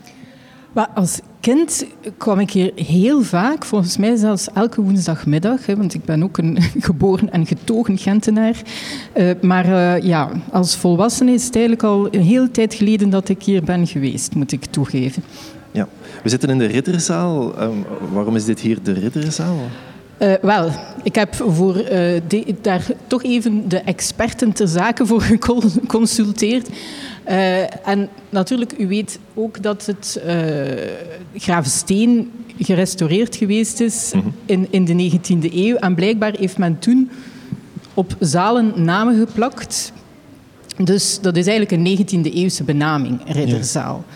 Maar 0.72 0.88
als 0.96 1.20
kind 1.40 1.86
kwam 2.18 2.40
ik 2.40 2.52
hier 2.52 2.72
heel 2.75 3.22
vaak, 3.22 3.66
volgens 3.66 3.98
mij 3.98 4.16
zelfs 4.16 4.48
elke 4.54 4.82
woensdagmiddag, 4.82 5.66
hè, 5.66 5.75
want 5.75 5.94
ik 5.94 6.06
ben 6.06 6.24
ook 6.24 6.38
een 6.38 6.58
geboren 6.90 7.32
en 7.32 7.46
getogen 7.46 7.98
Gentenaar. 7.98 8.62
Uh, 9.16 9.32
maar 9.42 9.66
uh, 9.66 10.00
ja, 10.00 10.30
als 10.52 10.75
volwassene 10.75 11.32
is 11.32 11.46
het 11.46 11.56
eigenlijk 11.56 11.84
al 11.86 12.08
een 12.12 12.22
hele 12.22 12.52
tijd 12.52 12.74
geleden 12.74 13.10
dat 13.10 13.30
ik 13.30 13.44
hier 13.44 13.63
ben 13.63 13.88
geweest, 13.88 14.36
moet 14.36 14.52
ik 14.52 14.66
toegeven. 14.66 15.24
Ja, 15.72 15.88
we 16.24 16.30
zitten 16.30 16.50
in 16.50 16.58
de 16.58 16.66
Ridderzaal. 16.66 17.62
Um, 17.62 17.86
waarom 18.12 18.36
is 18.36 18.46
dit 18.46 18.60
hier 18.60 18.84
de 18.84 18.94
Ridderzaal? 18.94 19.58
Uh, 20.24 20.34
wel, 20.42 20.70
ik 21.03 21.15
heb 21.15 21.36
voor, 21.36 21.77
uh, 21.77 21.89
de, 22.27 22.56
daar 22.62 22.86
toch 23.08 23.24
even 23.24 23.70
de 23.70 23.77
experten 23.77 24.53
ter 24.53 24.68
zake 24.68 25.06
voor 25.06 25.22
geconsulteerd. 25.32 26.70
Uh, 27.30 27.88
en 27.88 28.10
natuurlijk, 28.30 28.74
u 28.77 28.88
weet 28.88 29.20
ook 29.34 29.63
dat 29.63 29.86
het 29.86 30.22
Gravensteen 31.36 32.32
gerestaureerd 32.60 33.36
geweest 33.36 33.80
is 33.80 34.12
mm 34.13 34.22
-hmm. 34.22 34.34
in, 34.46 34.68
in 34.70 34.86
de 34.86 35.12
19e 35.12 35.53
eeuw. 35.53 35.75
En 35.75 35.96
blijkbaar 35.96 36.34
heeft 36.38 36.58
men 36.58 36.80
toen 36.80 37.10
op 37.94 38.15
zalen 38.20 38.74
namen 38.75 39.18
geplakt. 39.18 39.92
Dus 40.84 41.20
dat 41.22 41.38
is 41.38 41.48
eigenlijk 41.48 41.88
een 41.88 42.06
19e 42.27 42.34
eeuwse 42.34 42.63
benaming, 42.63 43.20
Ridderzaal. 43.25 44.03
Ja. 44.08 44.15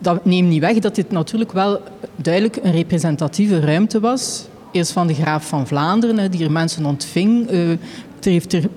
Dat 0.00 0.24
neemt 0.24 0.48
niet 0.48 0.60
weg 0.60 0.78
dat 0.78 0.94
dit 0.94 1.10
natuurlijk 1.10 1.52
wel 1.52 1.80
duidelijk 2.16 2.58
een 2.62 2.72
representatieve 2.72 3.60
ruimte 3.60 4.00
was 4.00 4.46
Eerst 4.72 4.92
van 4.92 5.06
de 5.06 5.14
graaf 5.14 5.48
van 5.48 5.66
Vlaanderen, 5.66 6.30
die 6.30 6.44
er 6.44 6.52
mensen 6.52 6.84
ontving. 6.84 7.50
Uh, 7.50 7.70
er 7.70 7.78
heeft 8.20 8.52
er 8.52 8.68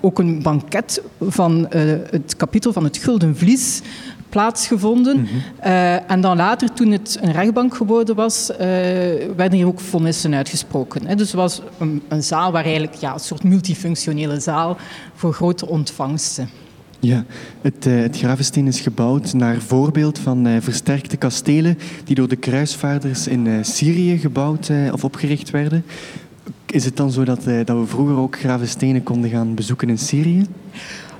ook 0.00 0.18
een 0.18 0.42
banket 0.42 1.02
van 1.20 1.58
uh, 1.58 1.82
het 2.10 2.36
kapitel 2.36 2.72
van 2.72 2.84
het 2.84 2.96
Gulden 2.96 3.36
Vlies 3.36 3.82
plaatsgevonden. 4.28 5.16
Mm 5.16 5.26
-hmm. 5.26 5.70
uh, 5.70 6.10
en 6.10 6.20
dan 6.20 6.36
later, 6.36 6.72
toen 6.72 6.90
het 6.90 7.18
een 7.20 7.32
rechtbank 7.32 7.74
geworden 7.74 8.14
was, 8.14 8.50
uh, 8.50 8.56
werden 9.36 9.52
hier 9.52 9.66
ook 9.66 9.80
vonnissen 9.80 10.34
uitgesproken. 10.34 11.06
Hè. 11.06 11.14
Dus 11.14 11.26
het 11.26 11.36
was 11.36 11.62
een, 11.78 12.02
een, 12.08 12.22
zaal 12.22 12.52
waar 12.52 12.64
eigenlijk 12.64 12.94
ja, 12.94 13.12
een 13.12 13.20
soort 13.20 13.42
multifunctionele 13.42 14.40
zaal 14.40 14.76
voor 15.14 15.32
grote 15.32 15.66
ontvangsten. 15.66 16.48
Ja, 17.00 17.24
het, 17.60 17.86
uh, 17.86 18.00
het 18.00 18.18
Gravensteen 18.18 18.66
is 18.66 18.80
gebouwd 18.80 19.32
naar 19.32 19.60
voorbeeld 19.60 20.18
van 20.18 20.46
uh, 20.46 20.56
versterkte 20.60 21.16
kastelen 21.16 21.78
die 22.04 22.14
door 22.14 22.28
de 22.28 22.36
kruisvaarders 22.36 23.26
in 23.26 23.46
uh, 23.46 23.58
Syrië 23.62 24.18
gebouwd 24.18 24.70
of 24.92 25.04
opgericht 25.04 25.50
werden. 25.50 25.84
Is 26.66 26.84
het 26.84 26.96
dan 26.96 27.10
zo 27.10 27.24
dat, 27.24 27.44
dat 27.44 27.78
we 27.78 27.86
vroeger 27.86 28.16
ook 28.16 28.38
Gravenstenen 28.38 29.02
konden 29.02 29.30
gaan 29.30 29.54
bezoeken 29.54 29.88
in 29.88 29.98
Syrië? 29.98 30.46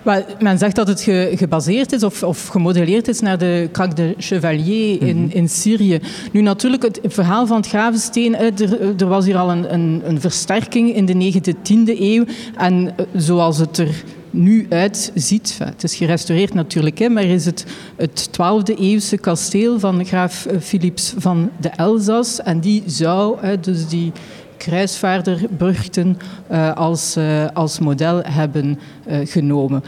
Well, 0.07 0.25
men 0.41 0.59
zegt 0.59 0.77
dat 0.77 0.89
het 0.89 1.01
ge, 1.01 1.33
gebaseerd 1.35 1.93
is 1.93 2.03
of, 2.03 2.23
of, 2.23 2.47
gemodelleerd 2.47 3.09
is 3.09 3.21
naar 3.21 3.39
de 3.39 3.69
Crac 3.73 3.97
de 3.97 4.15
Chevalier 4.19 5.03
in, 5.03 5.17
mm 5.17 5.23
-hmm. 5.23 5.33
in 5.33 5.49
Syrië. 5.49 6.01
Nu 6.33 6.41
natuurlijk, 6.41 6.83
het 6.83 7.01
verhaal 7.05 7.47
van 7.47 7.57
het 7.57 7.67
Gravensteen, 7.67 8.37
er, 8.37 9.01
er 9.01 9.07
was 9.07 9.25
hier 9.25 9.37
al 9.37 9.51
een, 9.51 9.75
een, 9.75 10.03
een 10.05 10.21
versterking 10.21 10.95
in 10.95 11.07
de 11.07 11.33
9e, 11.33 11.55
10e 11.57 12.01
eeuw. 12.01 12.25
En 12.57 12.95
zoals 13.15 13.59
het 13.59 13.79
er 13.79 14.05
nu 14.37 14.67
uitziet. 14.69 15.59
Het 15.65 15.83
is 15.83 15.95
gerestaureerd 15.95 16.55
natuurlijk, 16.55 16.99
hè, 16.99 17.09
maar 17.09 17.25
is 17.25 17.45
het 17.45 17.65
het 17.97 18.29
12e 18.33 18.79
eeuwse 18.79 19.19
kasteel 19.19 19.81
van 19.81 20.05
graaf 20.05 20.47
Philips 20.61 21.15
van 21.19 21.51
de 21.61 21.69
Elzas. 21.69 22.43
En 22.43 22.61
die 22.61 22.83
zou, 22.87 23.39
dus 23.61 23.89
die 23.89 24.13
kruisvaarderburchten, 24.57 26.17
uh, 26.51 26.73
als, 26.73 27.17
uh, 27.17 27.47
als 27.53 27.79
model 27.79 28.23
hebben 28.23 28.79
genomen. 29.25 29.83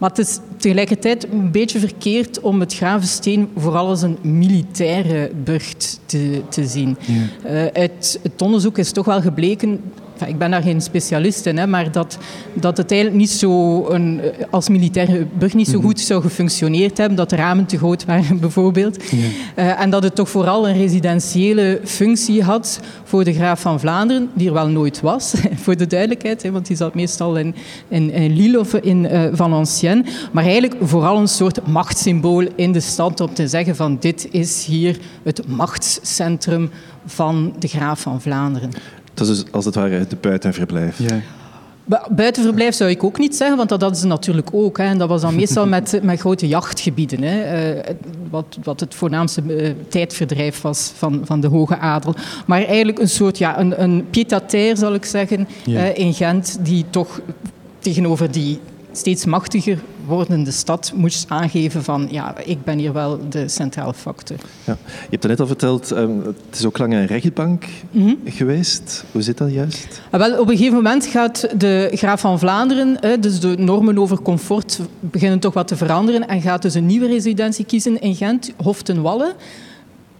Maar 0.00 0.08
het 0.08 0.18
is 0.18 0.38
tegelijkertijd 0.56 1.32
een 1.32 1.50
beetje 1.50 1.78
verkeerd 1.78 2.40
om 2.40 2.60
het 2.60 2.74
Gravensteen 2.74 3.48
vooral 3.56 3.88
als 3.88 4.02
een 4.02 4.18
militaire 4.22 5.30
burcht 5.44 6.00
te, 6.06 6.42
te 6.48 6.66
zien. 6.66 6.96
Ja. 7.00 7.50
Uh, 7.50 7.66
uit 7.66 8.20
het 8.22 8.42
onderzoek 8.42 8.78
is 8.78 8.92
toch 8.92 9.04
wel 9.04 9.20
gebleken 9.20 9.80
ik 10.26 10.38
ben 10.38 10.50
daar 10.50 10.62
geen 10.62 10.80
specialist 10.80 11.46
in, 11.46 11.58
hè, 11.58 11.66
maar 11.66 11.92
dat, 11.92 12.18
dat 12.54 12.76
het 12.76 12.90
eigenlijk 12.90 13.20
niet 13.20 13.30
zo 13.30 13.86
een, 13.88 14.20
als 14.50 14.68
militaire 14.68 15.26
brug 15.38 15.54
niet 15.54 15.68
zo 15.68 15.76
mhm. 15.76 15.86
goed 15.86 16.00
zou 16.00 16.22
gefunctioneerd 16.22 16.98
hebben, 16.98 17.16
dat 17.16 17.30
de 17.30 17.36
ramen 17.36 17.66
te 17.66 17.78
groot 17.78 18.04
waren 18.04 18.40
bijvoorbeeld. 18.46 19.10
Ja. 19.10 19.16
Uh, 19.56 19.80
en 19.80 19.90
dat 19.90 20.02
het 20.02 20.14
toch 20.14 20.28
vooral 20.28 20.68
een 20.68 20.76
residentiële 20.76 21.80
functie 21.84 22.42
had 22.42 22.80
voor 23.04 23.24
de 23.24 23.32
graaf 23.32 23.60
van 23.60 23.80
Vlaanderen, 23.80 24.30
die 24.34 24.46
er 24.46 24.54
wel 24.54 24.68
nooit 24.68 25.00
was, 25.00 25.34
voor 25.62 25.76
de 25.76 25.86
duidelijkheid, 25.86 26.42
hè, 26.42 26.50
want 26.50 26.66
die 26.66 26.76
zat 26.76 26.94
meestal 26.94 27.36
in, 27.36 27.54
in, 27.88 28.10
in 28.12 28.36
Lille 28.36 28.58
of 28.58 28.74
in 28.74 29.04
uh, 29.04 29.22
Valenciennes. 29.32 30.28
Maar 30.32 30.44
eigenlijk 30.44 30.76
vooral 30.82 31.18
een 31.18 31.28
soort 31.28 31.66
machtssymbool 31.66 32.46
in 32.54 32.72
de 32.72 32.80
stad 32.80 33.20
om 33.20 33.34
te 33.34 33.48
zeggen 33.48 33.76
van 33.76 33.96
dit 34.00 34.28
is 34.30 34.64
hier 34.64 34.98
het 35.22 35.48
machtscentrum 35.48 36.70
van 37.06 37.54
de 37.58 37.68
graaf 37.68 38.00
van 38.00 38.20
Vlaanderen. 38.20 38.70
Dat 39.14 39.28
is 39.28 39.42
dus 39.42 39.52
als 39.52 39.64
het 39.64 39.74
ware 39.74 40.06
de 40.06 40.16
buitenverblijf. 40.20 40.98
Ja. 40.98 41.20
Buitenverblijf 42.10 42.74
zou 42.74 42.90
ik 42.90 43.04
ook 43.04 43.18
niet 43.18 43.36
zeggen, 43.36 43.56
want 43.56 43.68
dat 43.68 43.80
hadden 43.80 43.98
ze 44.00 44.06
natuurlijk 44.06 44.48
ook. 44.52 44.78
Hè. 44.78 44.84
En 44.84 44.98
dat 44.98 45.08
was 45.08 45.20
dan 45.20 45.34
meestal 45.34 45.66
met, 45.66 45.98
met 46.02 46.20
grote 46.20 46.48
jachtgebieden. 46.48 47.22
Hè. 47.22 47.74
Uh, 47.74 47.94
wat, 48.30 48.58
wat 48.62 48.80
het 48.80 48.94
voornaamste 48.94 49.42
uh, 49.46 49.70
tijdverdrijf 49.88 50.60
was 50.60 50.92
van, 50.96 51.20
van 51.24 51.40
de 51.40 51.48
hoge 51.48 51.78
adel. 51.78 52.14
Maar 52.46 52.64
eigenlijk 52.64 52.98
een 52.98 53.08
soort, 53.08 53.38
ja, 53.38 53.58
een, 53.58 53.82
een 53.82 54.06
pied-à-terre 54.10 54.76
zal 54.76 54.94
ik 54.94 55.04
zeggen, 55.04 55.48
ja. 55.64 55.88
uh, 55.88 55.98
in 55.98 56.14
Gent, 56.14 56.58
die 56.62 56.84
toch 56.90 57.20
tegenover 57.78 58.30
die 58.30 58.60
steeds 58.92 59.24
machtiger 59.24 59.78
wordende 60.06 60.50
stad 60.50 60.92
moest 60.94 61.24
aangeven 61.28 61.84
van 61.84 62.08
ja, 62.10 62.34
ik 62.44 62.64
ben 62.64 62.78
hier 62.78 62.92
wel 62.92 63.28
de 63.28 63.48
centrale 63.48 63.94
factor. 63.94 64.36
Ja. 64.64 64.76
Je 64.84 65.06
hebt 65.10 65.22
het 65.22 65.26
net 65.32 65.40
al 65.40 65.46
verteld, 65.46 65.90
um, 65.90 66.22
het 66.24 66.58
is 66.58 66.64
ook 66.64 66.78
lang 66.78 66.92
een 66.92 67.06
rechtbank 67.06 67.64
mm 67.90 68.18
geweest. 68.24 69.04
Hoe 69.12 69.22
zit 69.22 69.38
dat 69.38 69.52
juist? 69.52 70.00
Ah, 70.10 70.20
wel, 70.20 70.40
op 70.40 70.48
een 70.48 70.56
gegeven 70.56 70.76
moment 70.76 71.06
gaat 71.06 71.48
de 71.56 71.90
graaf 71.92 72.20
van 72.20 72.38
Vlaanderen, 72.38 73.20
dus 73.20 73.40
de 73.40 73.54
normen 73.58 73.98
over 73.98 74.22
comfort 74.22 74.80
beginnen 75.00 75.38
toch 75.38 75.54
wat 75.54 75.68
te 75.68 75.76
veranderen 75.76 76.28
en 76.28 76.40
gaat 76.40 76.62
dus 76.62 76.74
een 76.74 76.86
nieuwe 76.86 77.06
residentie 77.06 77.64
kiezen 77.64 78.00
in 78.00 78.14
Gent, 78.14 78.52
Hof 78.56 78.82
ten 78.82 79.02
Wallen 79.02 79.32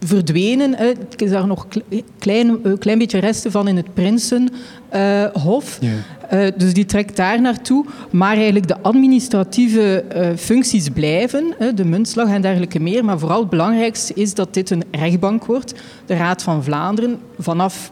verdwenen. 0.05 0.77
Er 0.77 0.95
is 1.17 1.29
daar 1.29 1.47
nog 1.47 1.67
een 1.69 2.03
klein, 2.19 2.77
klein 2.79 2.97
beetje 2.97 3.19
resten 3.19 3.51
van 3.51 3.67
in 3.67 3.77
het 3.77 3.93
Prinsenhof. 3.93 5.77
Ja. 5.81 5.89
Uh, 6.33 6.47
dus 6.57 6.73
die 6.73 6.85
trekt 6.85 7.15
daar 7.15 7.41
naartoe. 7.41 7.85
Maar 8.11 8.35
eigenlijk 8.35 8.67
de 8.67 8.81
administratieve 8.81 10.03
uh, 10.15 10.27
functies 10.37 10.89
blijven, 10.89 11.55
de 11.75 11.85
muntslag 11.85 12.27
en 12.29 12.41
dergelijke 12.41 12.79
meer. 12.79 13.05
Maar 13.05 13.19
vooral 13.19 13.39
het 13.39 13.49
belangrijkste 13.49 14.13
is 14.13 14.33
dat 14.33 14.53
dit 14.53 14.69
een 14.69 14.83
rechtbank 14.91 15.45
wordt. 15.45 15.73
De 16.05 16.15
Raad 16.15 16.43
van 16.43 16.63
Vlaanderen 16.63 17.19
vanaf 17.39 17.91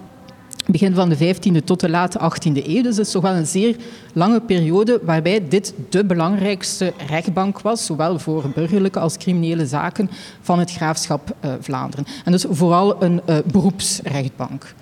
begin 0.71 0.93
van 0.93 1.09
de 1.09 1.35
15e 1.35 1.63
tot 1.63 1.79
de 1.79 1.89
late 1.89 2.19
18e 2.19 2.65
eeuw. 2.65 2.81
Dus 2.81 2.97
het 2.97 3.05
is 3.05 3.11
toch 3.11 3.21
wel 3.21 3.33
een 3.33 3.45
zeer 3.45 3.75
lange 4.13 4.41
periode 4.41 4.99
waarbij 5.03 5.47
dit 5.47 5.73
de 5.89 6.05
belangrijkste 6.05 6.93
rechtbank 7.07 7.59
was, 7.61 7.85
zowel 7.85 8.19
voor 8.19 8.49
burgerlijke 8.55 8.99
als 8.99 9.17
criminele 9.17 9.65
zaken 9.65 10.09
van 10.41 10.59
het 10.59 10.71
graafschap 10.71 11.35
uh, 11.45 11.53
Vlaanderen. 11.59 12.05
En 12.25 12.31
dus 12.31 12.45
vooral 12.49 13.03
een 13.03 13.21
uh, 13.29 13.37
beroepsrechtbank. 13.51 14.73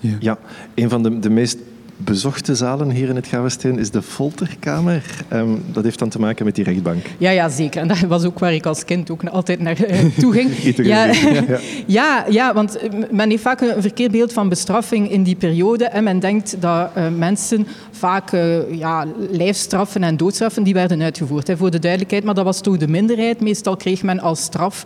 Ja. 0.00 0.16
ja, 0.20 0.38
een 0.74 0.88
van 0.88 1.02
de, 1.02 1.18
de 1.18 1.30
meest 1.30 1.58
bezochte 1.96 2.54
zalen 2.54 2.90
hier 2.90 3.08
in 3.08 3.16
het 3.16 3.26
Gavesteen 3.26 3.78
is 3.78 3.90
de 3.90 4.02
Folterkamer. 4.02 5.02
Um, 5.32 5.62
dat 5.72 5.84
heeft 5.84 5.98
dan 5.98 6.08
te 6.08 6.20
maken 6.20 6.44
met 6.44 6.54
die 6.54 6.64
rechtbank. 6.64 7.06
Ja, 7.18 7.30
ja, 7.30 7.48
zeker. 7.48 7.80
En 7.80 7.88
dat 7.88 7.98
was 7.98 8.24
ook 8.24 8.38
waar 8.38 8.54
ik 8.54 8.66
als 8.66 8.84
kind 8.84 9.10
ook 9.10 9.24
altijd 9.24 9.60
naar 9.60 9.90
uh, 9.90 10.04
toe 10.18 10.32
ging. 10.32 10.76
ja, 10.76 11.04
ja, 11.04 11.42
ja. 11.86 12.24
ja, 12.28 12.54
want 12.54 12.78
eh, 12.78 12.90
men 13.10 13.30
heeft 13.30 13.42
vaak 13.42 13.60
een 13.60 13.82
verkeerd 13.82 14.10
beeld 14.10 14.32
van 14.32 14.48
bestraffing 14.48 15.10
in 15.10 15.22
die 15.22 15.36
periode. 15.36 15.84
En 15.84 16.04
men 16.04 16.18
denkt 16.18 16.56
dat 16.60 16.90
uh, 16.96 17.04
mensen 17.16 17.66
vaak 17.90 18.32
uh, 18.32 18.74
ja, 18.74 19.06
lijfstraffen 19.30 20.02
en 20.02 20.16
doodstraffen 20.16 20.62
die 20.62 20.74
werden 20.74 21.02
uitgevoerd. 21.02 21.46
Hè, 21.46 21.56
voor 21.56 21.70
de 21.70 21.78
duidelijkheid, 21.78 22.24
maar 22.24 22.34
dat 22.34 22.44
was 22.44 22.60
toch 22.60 22.76
de 22.76 22.88
minderheid. 22.88 23.40
Meestal 23.40 23.76
kreeg 23.76 24.02
men 24.02 24.20
als 24.20 24.42
straf 24.42 24.84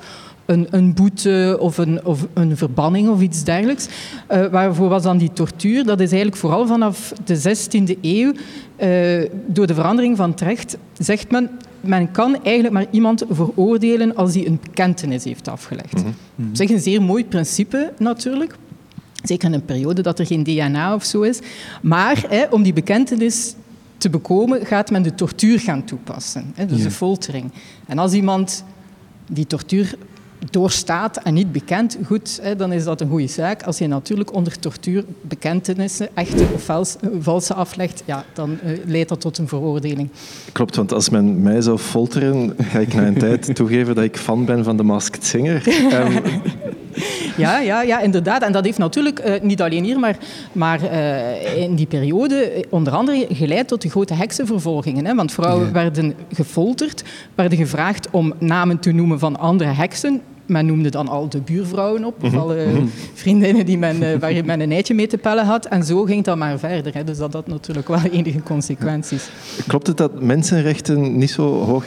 een, 0.50 0.66
een 0.71 0.95
boete 0.95 1.57
of 1.61 1.78
een, 1.78 2.04
of 2.04 2.26
een 2.35 2.57
verbanning 2.57 3.09
of 3.09 3.21
iets 3.21 3.45
dergelijks. 3.45 3.88
Uh, 4.30 4.47
waarvoor 4.47 4.88
was 4.88 5.02
dan 5.02 5.19
die 5.19 5.33
tortuur? 5.33 5.85
Dat 5.85 6.00
is 6.00 6.11
eigenlijk 6.11 6.40
vooral 6.40 6.66
vanaf 6.66 7.12
de 7.25 7.38
16e 7.38 8.00
eeuw, 8.00 8.33
uh, 8.33 9.30
door 9.47 9.66
de 9.66 9.75
verandering 9.75 10.16
van 10.16 10.30
het 10.30 10.40
recht, 10.40 10.76
zegt 10.99 11.30
men 11.30 11.50
men 11.80 12.11
kan 12.11 12.42
eigenlijk 12.42 12.75
maar 12.75 12.87
iemand 12.90 13.25
veroordelen 13.30 14.16
als 14.16 14.35
hij 14.35 14.47
een 14.47 14.59
bekentenis 14.62 15.25
heeft 15.25 15.49
afgelegd. 15.49 15.95
Mm 15.95 16.14
-hmm. 16.35 16.52
Dat 16.52 16.61
is 16.61 16.71
een 16.71 16.80
zeer 16.80 17.02
mooi 17.02 17.25
principe 17.25 17.92
natuurlijk. 17.99 18.57
Zeker 19.23 19.49
in 19.49 19.54
een 19.54 19.64
periode 19.64 20.02
dat 20.02 20.19
er 20.19 20.26
geen 20.26 20.42
DNA 20.42 20.95
of 20.95 21.04
zo 21.04 21.21
is. 21.21 21.40
Maar 21.83 22.25
hè, 22.28 22.45
om 22.50 22.62
die 22.62 22.73
bekentenis 22.73 23.54
te 23.99 24.11
bekomen, 24.11 24.66
gaat 24.66 24.90
men 24.90 25.02
de 25.02 25.14
tortuur 25.14 25.61
gaan 25.61 25.85
toepassen. 25.85 26.52
Hè, 26.54 26.66
dus 26.66 26.78
ja. 26.78 26.85
de 26.85 26.90
foltering. 26.90 27.50
En 27.87 27.99
als 27.99 28.12
iemand 28.12 28.64
die 29.26 29.47
tortuur 29.47 29.95
doorstaat 30.50 31.16
en 31.16 31.35
niet 31.35 31.52
bekend, 31.52 31.99
goed, 32.06 32.38
hè, 32.42 32.56
dan 32.56 32.73
is 32.73 32.85
dat 32.85 33.00
een 33.00 33.09
goede 33.09 33.26
zaak. 33.26 33.62
Als 33.62 33.78
je 33.78 33.87
natuurlijk 33.87 34.35
onder 34.35 34.59
tortuur 34.59 35.04
bekentenissen, 35.20 36.09
echte 36.14 36.47
of 36.54 36.62
vals, 36.62 36.97
valse 37.20 37.54
aflegt, 37.54 38.02
ja, 38.04 38.25
dan 38.32 38.50
uh, 38.50 38.78
leidt 38.87 39.09
dat 39.09 39.20
tot 39.20 39.38
een 39.38 39.49
veroordeling. 39.49 40.09
Klopt, 40.52 40.76
want 40.76 40.92
als 40.92 41.09
men 41.09 41.42
mij 41.42 41.61
zou 41.61 41.78
folteren, 41.78 42.54
ga 42.59 42.78
ik 42.78 42.94
na 42.94 43.06
een 43.06 43.18
tijd 43.28 43.54
toegeven 43.54 43.94
dat 43.94 44.04
ik 44.04 44.16
fan 44.16 44.44
ben 44.44 44.64
van 44.64 44.76
de 44.76 44.82
Masked 44.82 45.25
Singer. 45.25 45.62
Um... 45.92 46.23
Ja, 47.37 47.59
ja, 47.59 47.82
ja, 47.82 48.00
inderdaad. 48.00 48.42
En 48.42 48.52
dat 48.52 48.64
heeft 48.64 48.78
natuurlijk 48.78 49.26
uh, 49.26 49.40
niet 49.42 49.62
alleen 49.62 49.85
hier, 49.85 49.99
maar, 49.99 50.16
maar 50.52 50.82
uh, 50.82 51.56
in 51.56 51.75
die 51.75 51.87
periode 51.87 52.64
onder 52.68 52.92
andere 52.92 53.26
geleid 53.30 53.68
tot 53.68 53.82
de 53.82 53.90
grote 53.90 54.14
heksenvervolgingen. 54.14 55.06
Hè? 55.06 55.14
Want 55.14 55.32
vrouwen 55.32 55.66
ja. 55.66 55.73
werden 55.73 56.14
gefolterd, 56.32 57.04
werden 57.35 57.59
gevraagd 57.59 58.11
om 58.11 58.32
namen 58.38 58.78
te 58.78 58.92
noemen 58.92 59.18
van 59.18 59.38
andere 59.38 59.70
heksen 59.70 60.22
men 60.50 60.66
noemde 60.66 60.90
dan 60.90 61.08
al 61.08 61.28
de 61.28 61.40
buurvrouwen 61.40 62.04
op, 62.04 62.24
of 62.24 62.30
mhm. 62.30 62.40
alle 62.40 62.66
mhm. 62.66 62.86
vriendinnen 63.14 63.66
die 63.66 63.78
men, 63.78 64.02
uh, 64.02 64.18
waar 64.18 64.44
men 64.44 64.60
een 64.60 64.72
eitje 64.72 64.94
mee 64.94 65.06
te 65.06 65.18
pellen 65.18 65.44
had. 65.44 65.66
En 65.66 65.84
zo 65.84 66.02
ging 66.02 66.24
dat 66.24 66.36
maar 66.36 66.58
verder. 66.58 66.94
Hè. 66.94 67.04
Dus 67.04 67.18
dat 67.18 67.32
had 67.32 67.46
natuurlijk 67.46 67.88
wel 67.88 68.02
enige 68.12 68.42
consequenties. 68.42 69.30
Klopt 69.66 69.86
het 69.86 69.96
dat 69.96 70.22
mensenrechten 70.22 71.18
niet 71.18 71.30
zo 71.30 71.64
hoog 71.64 71.84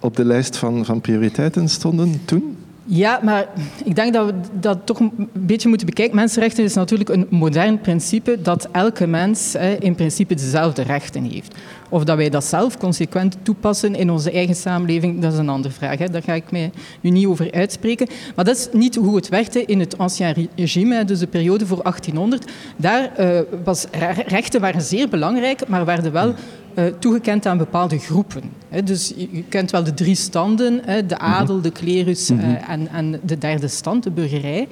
op 0.00 0.16
de 0.16 0.24
lijst 0.24 0.56
van, 0.56 0.84
van 0.84 1.00
prioriteiten 1.00 1.68
stonden 1.68 2.20
toen? 2.24 2.56
Ja, 2.84 3.20
maar 3.22 3.46
ik 3.84 3.94
denk 3.94 4.12
dat 4.12 4.26
we 4.26 4.34
dat 4.60 4.78
toch 4.84 5.00
een 5.00 5.28
beetje 5.32 5.68
moeten 5.68 5.86
bekijken. 5.86 6.16
Mensenrechten 6.16 6.64
is 6.64 6.74
natuurlijk 6.74 7.10
een 7.10 7.26
modern 7.30 7.80
principe 7.80 8.38
dat 8.42 8.68
elke 8.72 9.06
mens 9.06 9.52
hè, 9.52 9.74
in 9.74 9.94
principe 9.94 10.34
dezelfde 10.34 10.82
rechten 10.82 11.24
heeft. 11.24 11.54
Of 11.90 12.04
dat 12.04 12.16
wij 12.16 12.30
dat 12.30 12.44
zelf 12.44 12.78
consequent 12.78 13.36
toepassen 13.42 13.94
in 13.94 14.10
onze 14.10 14.30
eigen 14.30 14.54
samenleving, 14.54 15.20
dat 15.20 15.32
is 15.32 15.38
een 15.38 15.48
andere 15.48 15.74
vraag. 15.74 15.98
Hè. 15.98 16.08
Daar 16.08 16.22
ga 16.22 16.32
ik 16.32 16.50
mij 16.50 16.70
nu 17.00 17.10
niet 17.10 17.26
over 17.26 17.52
uitspreken. 17.52 18.06
Maar 18.36 18.44
dat 18.44 18.56
is 18.56 18.68
niet 18.72 18.94
hoe 18.94 19.16
het 19.16 19.28
werkte 19.28 19.64
in 19.64 19.80
het 19.80 19.98
ancien 19.98 20.48
regime, 20.56 21.04
dus 21.04 21.18
de 21.18 21.26
periode 21.26 21.66
voor 21.66 21.82
1800. 21.82 22.50
Daar 22.76 23.12
uh, 23.20 23.40
was 23.64 23.86
rechten 24.26 24.60
waren 24.60 24.82
zeer 24.82 25.08
belangrijk, 25.08 25.68
maar 25.68 25.84
werden 25.84 26.12
wel 26.12 26.34
uh, 26.74 26.84
toegekend 26.98 27.46
aan 27.46 27.58
bepaalde 27.58 27.98
groepen. 27.98 28.42
dus 28.84 29.12
je, 29.16 29.44
kent 29.48 29.70
wel 29.70 29.84
de 29.84 29.94
drie 29.94 30.14
standen, 30.14 30.82
de 30.86 31.14
mhm. 31.14 31.24
adel, 31.24 31.60
de 31.60 31.70
klerus 31.70 32.30
uh, 32.30 32.70
en, 32.70 32.88
en, 32.88 33.20
de 33.22 33.38
derde 33.38 33.68
stand, 33.68 34.02
de 34.02 34.10
burgerij. 34.10 34.68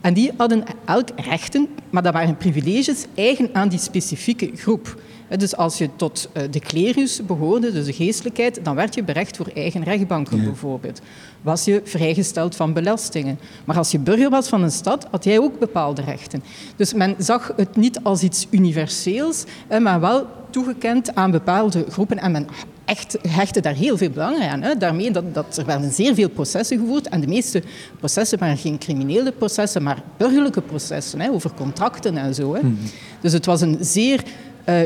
En 0.00 0.14
die 0.14 0.32
hadden 0.36 0.64
elk 0.86 1.08
rechten, 1.16 1.68
maar 1.90 2.02
dat 2.02 2.12
waren 2.12 2.36
privileges 2.36 3.04
eigen 3.14 3.48
aan 3.52 3.68
die 3.68 3.78
specifieke 3.78 4.50
groep. 4.54 4.96
Dus 5.36 5.56
als 5.56 5.78
je 5.78 5.88
tot 5.96 6.28
eh, 6.32 6.42
de 6.50 6.60
klerus 6.60 7.26
behoorde, 7.26 7.72
dus 7.72 7.86
de 7.86 7.92
geestelijkheid, 7.92 8.60
dan 8.62 8.74
werd 8.74 8.94
je 8.94 9.02
berecht 9.02 9.36
voor 9.36 9.50
eigen 9.54 9.84
rechtbanken 9.84 10.44
bijvoorbeeld. 10.44 11.00
Was 11.40 11.64
je 11.64 11.80
vrijgesteld 11.84 12.56
van 12.56 12.72
belastingen. 12.72 13.38
Maar 13.64 13.76
als 13.76 13.90
je 13.90 13.98
burger 13.98 14.30
was 14.30 14.48
van 14.48 14.62
een 14.62 14.70
stad, 14.70 15.06
had 15.10 15.24
jij 15.24 15.38
ook 15.38 15.58
bepaalde 15.58 16.02
rechten. 16.02 16.42
Dus 16.76 16.94
men 16.94 17.14
zag 17.18 17.52
het 17.56 17.76
niet 17.76 18.00
als 18.02 18.22
iets 18.22 18.46
universeels, 18.50 19.44
maar 19.80 20.00
wel 20.00 20.26
toegekend 20.50 21.14
aan 21.14 21.30
bepaalde 21.30 21.84
groepen. 21.88 22.18
En 22.18 22.32
men 22.32 22.46
echt 22.84 23.18
hechtte 23.28 23.60
daar 23.60 23.74
heel 23.74 23.96
veel 23.96 24.10
belang 24.10 24.40
aan. 24.40 24.62
Hè. 24.62 24.76
Daarmee 24.76 25.10
dat, 25.10 25.34
dat 25.34 25.56
er 25.56 25.66
werden 25.66 25.92
zeer 25.92 26.14
veel 26.14 26.28
processen 26.28 26.78
gevoerd. 26.78 27.08
En 27.08 27.20
de 27.20 27.26
meeste 27.26 27.62
processen 27.98 28.38
waren 28.38 28.56
geen 28.56 28.78
criminele 28.78 29.32
processen, 29.32 29.82
maar 29.82 30.02
burgerlijke 30.16 30.60
processen, 30.60 31.20
hè, 31.20 31.30
over 31.30 31.50
contracten 31.54 32.16
en 32.16 32.34
zo. 32.34 32.54
Hè. 32.54 32.60
Mhm. 32.60 32.74
Dus 33.20 33.32
het 33.32 33.46
was 33.46 33.60
een 33.60 33.76
zeer 33.80 34.22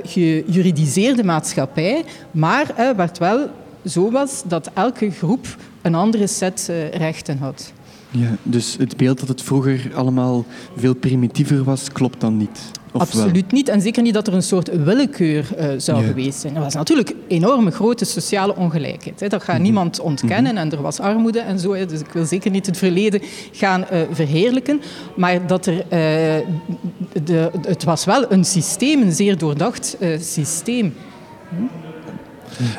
gejuridiseerde 0.05 1.25
maatschappij, 1.25 2.05
maar 2.31 2.71
uh, 2.71 2.77
waar 2.77 3.07
het 3.07 3.19
wel 3.19 3.49
zo 3.85 4.11
was 4.11 4.43
dat 4.47 4.71
elke 4.75 5.11
groep 5.11 5.57
een 5.83 5.95
andere 5.95 6.27
set 6.27 6.67
uh, 6.71 6.91
rechten 6.91 7.39
had. 7.39 7.73
Ja, 8.11 8.37
dus 8.43 8.77
het 8.79 8.97
beeld 8.97 9.21
dat 9.21 9.29
het 9.29 9.43
vroeger 9.43 9.91
allemaal 9.95 10.45
veel 10.77 10.95
primitiever 10.95 11.65
was, 11.65 11.93
klopt 11.93 12.21
dan 12.21 12.37
niet? 12.37 12.61
Absoluut 13.01 13.53
niet. 13.53 13.69
En 13.69 13.81
zeker 13.81 14.03
niet 14.03 14.15
dat 14.15 14.27
er 14.27 14.35
een 14.35 14.43
soort 14.43 14.85
willekeur 14.85 15.49
uh, 15.59 15.67
zou 15.77 16.05
geweest 16.05 16.41
zijn. 16.41 16.57
Er 16.57 16.61
was 16.61 16.75
natuurlijk 16.75 17.15
enorme 17.29 17.71
grote 17.71 18.05
sociale 18.05 18.57
ongelijkheid. 18.57 19.21
Hè. 19.21 19.29
Dat 19.29 19.43
gaat 19.43 19.55
mhm. 19.55 19.65
niemand 19.65 20.01
ontkennen. 20.01 20.53
Mhm. 20.53 20.63
En 20.63 20.73
er 20.73 20.83
was 20.83 21.01
armoede 21.01 21.41
en 21.41 21.59
zo. 21.59 21.75
Hè. 21.75 21.87
Dus 21.87 22.01
ik 22.01 22.13
wil 22.13 22.25
zeker 22.25 22.51
niet 22.51 22.67
het 22.67 22.77
verleden 22.77 23.21
gaan 23.53 23.85
uh, 23.93 24.01
verheerlijken. 24.11 24.81
Maar 25.17 25.47
dat 25.47 25.67
er, 25.67 25.75
uh, 25.75 25.81
de, 27.25 27.51
het 27.67 27.85
was 27.85 28.05
wel 28.05 28.33
een 28.33 28.45
systeem, 28.45 29.03
een 29.03 29.13
zeer 29.13 29.39
doordacht 29.39 29.97
systeem. 30.21 30.95
Hm? 31.49 31.57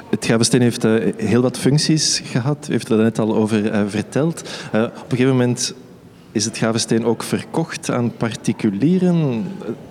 Het 0.10 0.26
Gavesteen 0.26 0.62
heeft 0.62 0.84
heel 1.18 1.42
wat 1.42 1.58
functies 1.58 2.22
gehad. 2.26 2.66
U 2.70 2.72
heeft 2.72 2.90
er 2.90 2.98
net 2.98 3.20
al 3.20 3.36
over 3.36 3.90
verteld. 3.90 4.42
op 4.72 4.82
een 4.82 4.92
gegeven 5.10 5.32
moment 5.32 5.74
is 6.36 6.46
het 6.46 6.58
Gavesteen 6.58 7.06
ook 7.06 7.24
verkocht 7.24 7.92
aan 7.92 8.12
particulieren? 8.18 9.46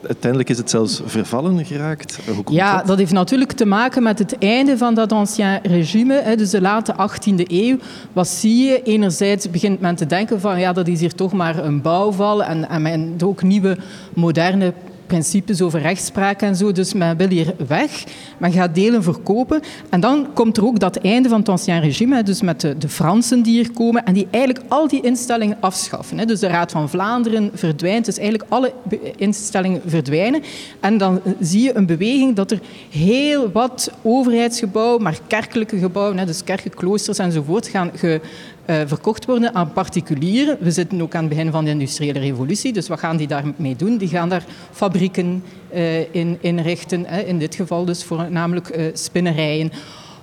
Uiteindelijk 0.07 0.50
is 0.50 0.59
het 0.59 0.70
zelfs 0.70 1.02
vervallen 1.04 1.64
geraakt. 1.64 2.18
ja, 2.50 2.83
dat? 2.83 2.98
heeft 2.98 3.12
natuurlijk 3.12 3.52
te 3.52 3.64
maken 3.64 4.02
met 4.02 4.18
het 4.18 4.38
einde 4.38 4.78
van 4.78 4.94
dat 4.94 5.12
ancien 5.12 5.59
regime, 5.62 6.35
dus 6.37 6.50
de 6.50 6.61
late 6.61 6.92
18e 6.92 7.46
eeuw. 7.46 7.76
Wat 8.12 8.28
zie 8.28 8.64
je? 8.64 8.83
Enerzijds 8.83 9.50
begint 9.50 9.80
men 9.80 9.94
te 9.94 10.07
denken 10.07 10.40
van 10.40 10.61
ja, 10.61 10.72
dat 10.72 10.88
is 10.88 11.00
hier 11.00 11.14
toch 11.14 11.33
maar 11.33 11.64
een 11.64 11.83
bouwval 11.83 12.44
en, 12.44 12.68
en 12.68 12.83
men 12.83 13.14
ook 13.24 13.42
nieuwe 13.42 13.76
moderne 14.14 14.72
principes 15.07 15.62
over 15.62 15.81
rechtspraak 15.81 16.43
en 16.43 16.57
zo. 16.57 16.73
Dus 16.73 16.93
men 16.93 17.17
wil 17.17 17.29
hier 17.29 17.55
weg, 17.67 18.05
men 18.38 18.53
gaat 18.53 18.75
delen 18.75 19.03
verkopen. 19.03 19.61
En 19.90 20.01
dan 20.01 20.27
komt 20.35 20.57
er 20.57 20.67
ook 20.67 20.79
dat 20.79 20.97
einde 20.97 21.29
van 21.29 21.38
het 21.38 21.49
ancien 21.49 21.81
regime, 21.81 22.23
dus 22.23 22.43
met 22.43 22.61
de, 22.61 22.79
de 22.79 22.88
Fransen 22.88 23.43
die 23.43 23.53
hier 23.53 23.73
komen 23.73 24.05
en 24.05 24.14
die 24.14 24.27
eigenlijk 24.31 24.64
al 24.69 24.88
die 24.88 25.03
instellingen 25.03 25.57
afschaffen. 25.61 26.27
Dus 26.27 26.40
de 26.40 26.47
Raad 26.47 26.71
van 26.71 26.88
Vlaanderen 26.88 27.51
verdwijnt, 27.55 28.05
dus 28.05 28.19
eigenlijk 28.19 28.51
alle 28.51 28.73
instellingen 29.17 29.83
verdwijnen. 29.87 30.43
En 30.81 30.99
dan 30.99 31.21
zie 31.40 31.62
je 31.62 31.77
een 31.77 31.87
beweging 31.87 32.37
dat 32.37 32.51
er 32.51 32.61
heel 32.90 33.53
wat 33.53 33.93
overheidsgebouwen, 34.03 35.03
maar 35.03 35.19
kerkelijke 35.27 35.79
gebouwen, 35.79 36.27
dus 36.27 36.45
kerken, 36.45 36.71
kloosters 36.71 37.19
enzovoort, 37.19 37.67
gaan 37.67 37.90
ge, 37.95 38.21
uh, 38.66 38.77
verkocht 38.87 39.24
worden 39.24 39.55
aan 39.55 39.72
particulieren. 39.72 40.57
We 40.61 40.70
zitten 40.70 41.03
ook 41.03 41.14
aan 41.14 41.24
het 41.24 41.29
begin 41.29 41.50
van 41.50 41.64
de 41.64 41.70
industriële 41.70 42.18
revolutie, 42.18 42.72
dus 42.72 42.88
wat 42.88 42.98
gaan 42.98 43.16
die 43.16 43.27
daarmee 43.27 43.77
doen? 43.77 43.96
Die 43.96 44.09
gaan 44.09 44.29
daar 44.29 44.44
fabrieken 44.70 45.44
uh, 45.74 46.14
in 46.14 46.38
inrichten, 46.40 47.07
in 47.27 47.38
dit 47.38 47.55
geval 47.55 47.85
dus 47.85 48.05
voornamelijk 48.05 48.77
uh, 48.77 48.85
spinnerijen. 48.92 49.72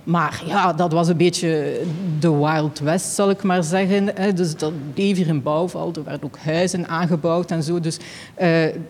Maar 0.04 0.44
ja, 0.46 0.74
dat 0.74 0.92
was 0.92 1.08
een 1.08 1.18
beetje 1.18 1.82
de 2.20 2.36
Wild 2.36 2.80
West, 2.80 3.14
zal 3.14 3.30
ik 3.30 3.44
maar 3.44 3.64
zeggen. 3.64 4.36
Dus 4.36 4.56
dat 4.56 4.74
bleef 4.94 5.18
hier 5.18 5.28
in 5.28 5.42
bouwval. 5.42 5.92
Er 5.96 6.04
werden 6.04 6.24
ook 6.24 6.38
huizen 6.38 6.88
aangebouwd 6.88 7.52
en 7.52 7.64
zo. 7.64 7.80
Dus 7.80 7.98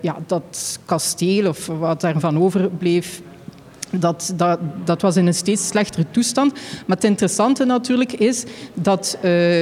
ja, 0.01 0.17
dat 0.25 0.79
kasteel, 0.85 1.47
of 1.47 1.67
wat 1.67 2.01
daarvan 2.01 2.39
overbleef, 2.39 3.21
dat, 3.91 4.33
dat, 4.35 4.59
dat 4.85 5.01
was 5.01 5.15
in 5.15 5.27
een 5.27 5.33
steeds 5.33 5.67
slechtere 5.67 6.05
toestand. 6.11 6.53
Maar 6.85 6.95
het 6.95 7.05
interessante 7.05 7.65
natuurlijk 7.65 8.13
is 8.13 8.43
dat 8.73 9.17
uh, 9.23 9.61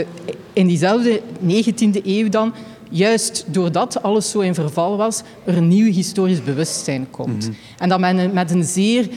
in 0.54 0.68
diezelfde 0.68 1.22
19e 1.42 2.04
eeuw 2.04 2.30
dan, 2.30 2.54
juist 2.90 3.46
doordat 3.48 4.04
alles 4.04 4.30
zo 4.30 4.40
in 4.40 4.54
verval 4.54 4.98
was, 4.98 5.22
er 5.44 5.58
een 5.58 5.68
nieuw 5.68 5.92
historisch 5.92 6.44
bewustzijn 6.44 7.08
komt. 7.10 7.34
Mm 7.34 7.40
-hmm. 7.40 7.56
En 7.78 7.90
dat 7.90 8.00
men 8.00 8.34
met 8.34 8.52
een 8.52 8.64
zeer 8.64 9.08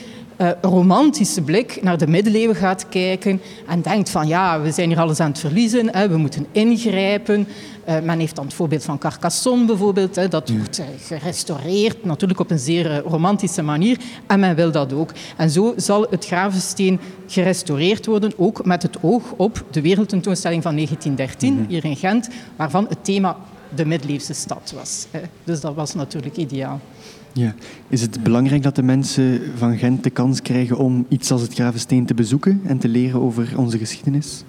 uh, 0.43 0.49
romantische 0.61 1.41
blik 1.41 1.79
naar 1.81 1.97
de 1.97 2.07
middeleeuwen 2.07 2.55
gaat 2.55 2.89
kijken 2.89 3.41
en 3.67 3.81
denkt 3.81 4.09
van 4.09 4.27
ja, 4.27 4.61
we 4.61 4.71
zijn 4.71 4.89
hier 4.89 4.99
alles 4.99 5.19
aan 5.19 5.29
het 5.29 5.39
verliezen, 5.39 5.95
hè, 5.95 6.09
we 6.09 6.17
moeten 6.17 6.45
ingrijpen. 6.51 7.47
Uh, 7.89 7.99
men 7.99 8.19
heeft 8.19 8.35
dan 8.35 8.45
het 8.45 8.53
voorbeeld 8.53 8.83
van 8.83 8.97
Carcassonne 8.97 9.65
bijvoorbeeld, 9.65 10.15
hè, 10.15 10.27
dat 10.27 10.49
wordt 10.49 10.79
uh, 10.79 10.85
gerestaureerd, 10.99 12.05
natuurlijk 12.05 12.39
op 12.39 12.51
een 12.51 12.59
zeer 12.59 13.01
romantische 13.01 13.61
manier, 13.61 13.97
en 14.27 14.39
men 14.39 14.55
wil 14.55 14.71
dat 14.71 14.93
ook. 14.93 15.11
En 15.37 15.49
zo 15.49 15.73
zal 15.77 16.07
het 16.09 16.25
Gravensteen 16.25 16.99
gerestaureerd 17.27 18.05
worden, 18.05 18.33
ook 18.37 18.65
met 18.65 18.83
het 18.83 18.97
oog 19.01 19.23
op 19.37 19.63
de 19.71 19.81
wereldtentoonstelling 19.81 20.63
van 20.63 20.75
1913 20.75 21.53
mm 21.53 21.59
-hmm. 21.59 21.67
hier 21.69 21.85
in 21.85 21.95
Gent, 21.95 22.29
waarvan 22.55 22.85
het 22.89 23.03
thema 23.03 23.37
de 23.75 23.85
middeleeuwse 23.85 24.33
stad 24.33 24.73
was. 24.75 25.07
Hè. 25.11 25.21
Dus 25.43 25.61
dat 25.61 25.75
was 25.75 25.93
natuurlijk 25.93 26.37
ideaal. 26.37 26.79
Ja. 27.33 27.55
Is 27.87 28.01
het 28.01 28.23
belangrijk 28.23 28.63
dat 28.63 28.75
de 28.75 28.83
mensen 28.83 29.41
van 29.55 29.77
Gent 29.77 30.03
de 30.03 30.09
kans 30.09 30.41
krijgen 30.41 30.77
om 30.77 31.05
iets 31.09 31.31
als 31.31 31.41
het 31.41 31.53
Gravensteen 31.53 32.05
te 32.05 32.13
bezoeken 32.13 32.61
en 32.65 32.77
te 32.77 32.87
leren 32.87 33.21
over 33.21 33.53
onze 33.55 33.77
geschiedenis? 33.77 34.43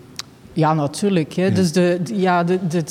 Ja, 0.53 0.75
natuurlijk. 0.75 1.33
Hè. 1.33 1.45
Ja. 1.45 1.55
Dus 1.55 1.73
de, 1.73 2.01
ja, 2.15 2.45
de, 2.45 2.59
de, 2.69 2.85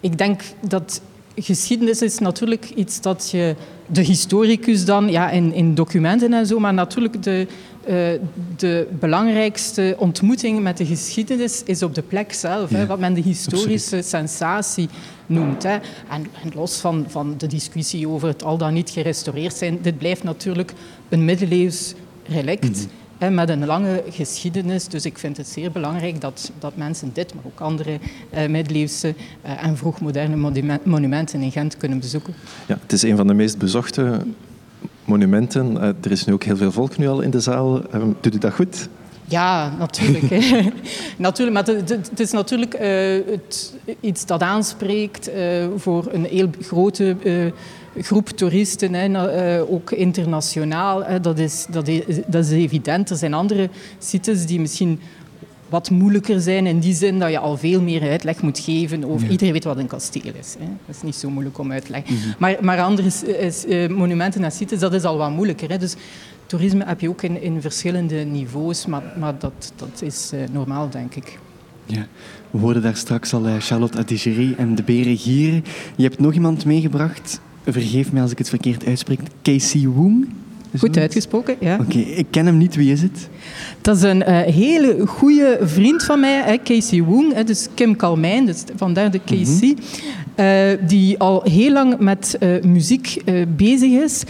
ik 0.00 0.18
denk 0.18 0.42
dat 0.68 1.00
geschiedenis 1.36 2.02
is 2.02 2.18
natuurlijk 2.18 2.70
iets 2.74 3.00
dat 3.00 3.30
je 3.30 3.54
de 3.86 4.02
historicus 4.02 4.84
dan 4.84 5.10
ja, 5.10 5.30
in, 5.30 5.52
in 5.52 5.74
documenten 5.74 6.32
en 6.32 6.46
zo, 6.46 6.58
maar 6.58 6.74
natuurlijk 6.74 7.22
de, 7.22 7.46
uh, 7.88 7.94
de 8.56 8.88
belangrijkste 8.98 9.96
ontmoeting 9.98 10.62
met 10.62 10.76
de 10.76 10.86
geschiedenis 10.86 11.62
is 11.64 11.82
op 11.82 11.94
de 11.94 12.02
plek 12.02 12.32
zelf, 12.32 12.70
ja, 12.70 12.76
hè, 12.76 12.86
wat 12.86 12.98
men 12.98 13.14
de 13.14 13.20
historische 13.20 13.96
absoluut. 13.96 14.04
sensatie 14.04 14.88
noemt. 15.26 15.62
Hè. 15.62 15.74
En, 16.10 16.26
en, 16.42 16.52
los 16.54 16.76
van, 16.76 17.04
van 17.08 17.34
de 17.38 17.46
discussie 17.46 18.08
over 18.08 18.28
het 18.28 18.42
al 18.42 18.58
dan 18.58 18.72
niet 18.72 18.90
gerestaureerd 18.90 19.54
zijn, 19.54 19.78
dit 19.82 19.98
blijft 19.98 20.22
natuurlijk 20.22 20.72
een 21.08 21.24
middeleeuws 21.24 21.94
relict. 22.28 22.64
Mm 22.64 22.74
-hmm 22.74 23.02
met 23.30 23.48
een 23.48 23.66
lange 23.66 24.02
geschiedenis. 24.10 24.88
Dus 24.88 25.04
ik 25.04 25.18
vind 25.18 25.36
het 25.36 25.48
zeer 25.48 25.72
belangrijk 25.72 26.20
dat, 26.20 26.52
dat 26.58 26.76
mensen 26.76 27.10
dit, 27.12 27.34
maar 27.34 27.44
ook 27.46 27.60
andere 27.60 27.98
uh, 28.34 28.46
middeleeuwse 28.46 29.14
uh, 29.44 29.64
en 29.64 29.76
vroegmoderne 29.76 30.50
monumenten 30.82 31.40
in 31.40 31.50
Gent 31.50 31.76
kunnen 31.76 31.98
bezoeken. 31.98 32.34
Ja, 32.66 32.78
het 32.82 32.92
is 32.92 33.02
een 33.02 33.16
van 33.16 33.26
de 33.26 33.34
meest 33.34 33.58
bezochte 33.58 34.20
monumenten. 35.04 35.72
Uh, 35.72 35.82
er 35.82 36.10
is 36.10 36.24
nu 36.24 36.32
ook 36.32 36.44
heel 36.44 36.56
veel 36.56 36.72
volk 36.72 36.96
nu 36.96 37.08
al 37.08 37.20
in 37.20 37.30
de 37.30 37.40
zaal. 37.40 37.82
doet 38.20 38.34
u 38.34 38.38
dat 38.38 38.54
goed? 38.54 38.88
Ja, 39.24 39.74
natuurlijk. 39.78 40.30
natuurlijk 41.16 41.66
maar 41.66 41.76
het, 41.76 41.88
het, 41.88 42.20
is 42.20 42.30
natuurlijk 42.30 42.76
het, 43.26 43.74
iets 44.00 44.26
dat 44.26 44.42
aanspreekt 44.42 45.30
voor 45.76 46.08
een 46.12 46.24
heel 46.24 46.50
grote 46.60 47.16
groep 47.98 48.28
toeristen, 48.28 48.94
hè, 48.94 49.62
ook 49.62 49.90
internationaal. 49.90 51.04
Hè, 51.04 51.20
dat, 51.20 51.38
is, 51.38 51.66
dat, 51.70 51.88
is, 51.88 52.20
dat 52.26 52.44
is 52.44 52.50
evident. 52.50 53.10
Er 53.10 53.16
zijn 53.16 53.34
andere 53.34 53.68
sites 53.98 54.46
die 54.46 54.60
misschien 54.60 55.00
wat 55.68 55.90
moeilijker 55.90 56.40
zijn 56.40 56.66
in 56.66 56.78
die 56.78 56.94
zin 56.94 57.18
dat 57.18 57.30
je 57.30 57.38
al 57.38 57.56
veel 57.56 57.82
meer 57.82 58.10
uitleg 58.10 58.42
moet 58.42 58.58
geven 58.58 59.04
over... 59.04 59.24
Ja. 59.24 59.30
Iedereen 59.30 59.52
weet 59.52 59.64
wat 59.64 59.76
een 59.76 59.86
kasteel 59.86 60.32
is. 60.38 60.56
Hè. 60.58 60.66
Dat 60.86 60.96
is 60.96 61.02
niet 61.02 61.14
zo 61.14 61.30
moeilijk 61.30 61.58
om 61.58 61.72
uit 61.72 61.84
te 61.84 61.90
leggen. 61.90 62.14
Mm 62.14 62.20
-hmm. 62.20 62.34
maar, 62.38 62.56
maar 62.60 62.80
andere 62.80 63.08
is, 63.38 63.64
uh, 63.64 63.88
monumenten 63.88 64.44
en 64.44 64.52
sites, 64.52 64.78
dat 64.78 64.94
is 64.94 65.04
al 65.04 65.16
wat 65.16 65.30
moeilijker. 65.30 65.70
Hè. 65.70 65.78
Dus 65.78 65.94
toerisme 66.46 66.84
heb 66.84 67.00
je 67.00 67.08
ook 67.08 67.22
in, 67.22 67.42
in 67.42 67.60
verschillende 67.60 68.14
niveaus, 68.16 68.86
maar, 68.86 69.02
maar 69.18 69.38
dat, 69.38 69.72
dat 69.76 70.02
is 70.02 70.30
uh, 70.34 70.40
normaal, 70.52 70.90
denk 70.90 71.14
ik. 71.14 71.38
Ja. 71.86 72.06
We 72.50 72.58
hoorden 72.58 72.82
daar 72.82 72.96
straks 72.96 73.34
al 73.34 73.46
uh, 73.46 73.54
Charlotte 73.58 73.98
Adigerie 73.98 74.54
en 74.56 74.74
de 74.74 74.82
Beren 74.82 75.16
Gieren. 75.16 75.64
Je 75.96 76.02
hebt 76.02 76.18
nog 76.18 76.32
iemand 76.32 76.64
meegebracht 76.64 77.40
vergeef 77.72 78.12
me 78.12 78.20
als 78.20 78.30
ik 78.30 78.38
het 78.38 78.48
verkeerd 78.48 78.86
uitspreek, 78.86 79.20
Casey 79.42 79.86
Woong. 79.86 80.28
Goed 80.78 80.96
uitgesproken, 80.96 81.56
ja. 81.60 81.74
Oké, 81.74 81.82
okay, 81.82 82.02
ik 82.02 82.26
ken 82.30 82.46
hem 82.46 82.56
niet. 82.56 82.76
Wie 82.76 82.92
is 82.92 83.02
het? 83.02 83.28
Dat 83.80 83.96
is 83.96 84.02
een 84.02 84.20
uh, 84.28 84.40
hele 84.40 85.06
goede 85.06 85.58
vriend 85.62 86.04
van 86.04 86.20
mij, 86.20 86.42
hè, 86.42 86.56
Casey 86.62 87.02
Woong. 87.02 87.34
Hè, 87.34 87.44
dus 87.44 87.68
Kim 87.74 87.96
Kalmijn, 87.96 88.46
dus 88.46 88.64
vandaar 88.76 89.10
de 89.10 89.20
Casey. 89.24 89.68
Mm 89.68 89.76
-hmm. 90.36 90.44
uh, 90.44 90.88
die 90.88 91.18
al 91.18 91.42
heel 91.42 91.72
lang 91.72 91.98
met 91.98 92.36
uh, 92.40 92.62
muziek 92.62 93.22
bezig 93.56 93.90
is. 93.90 94.22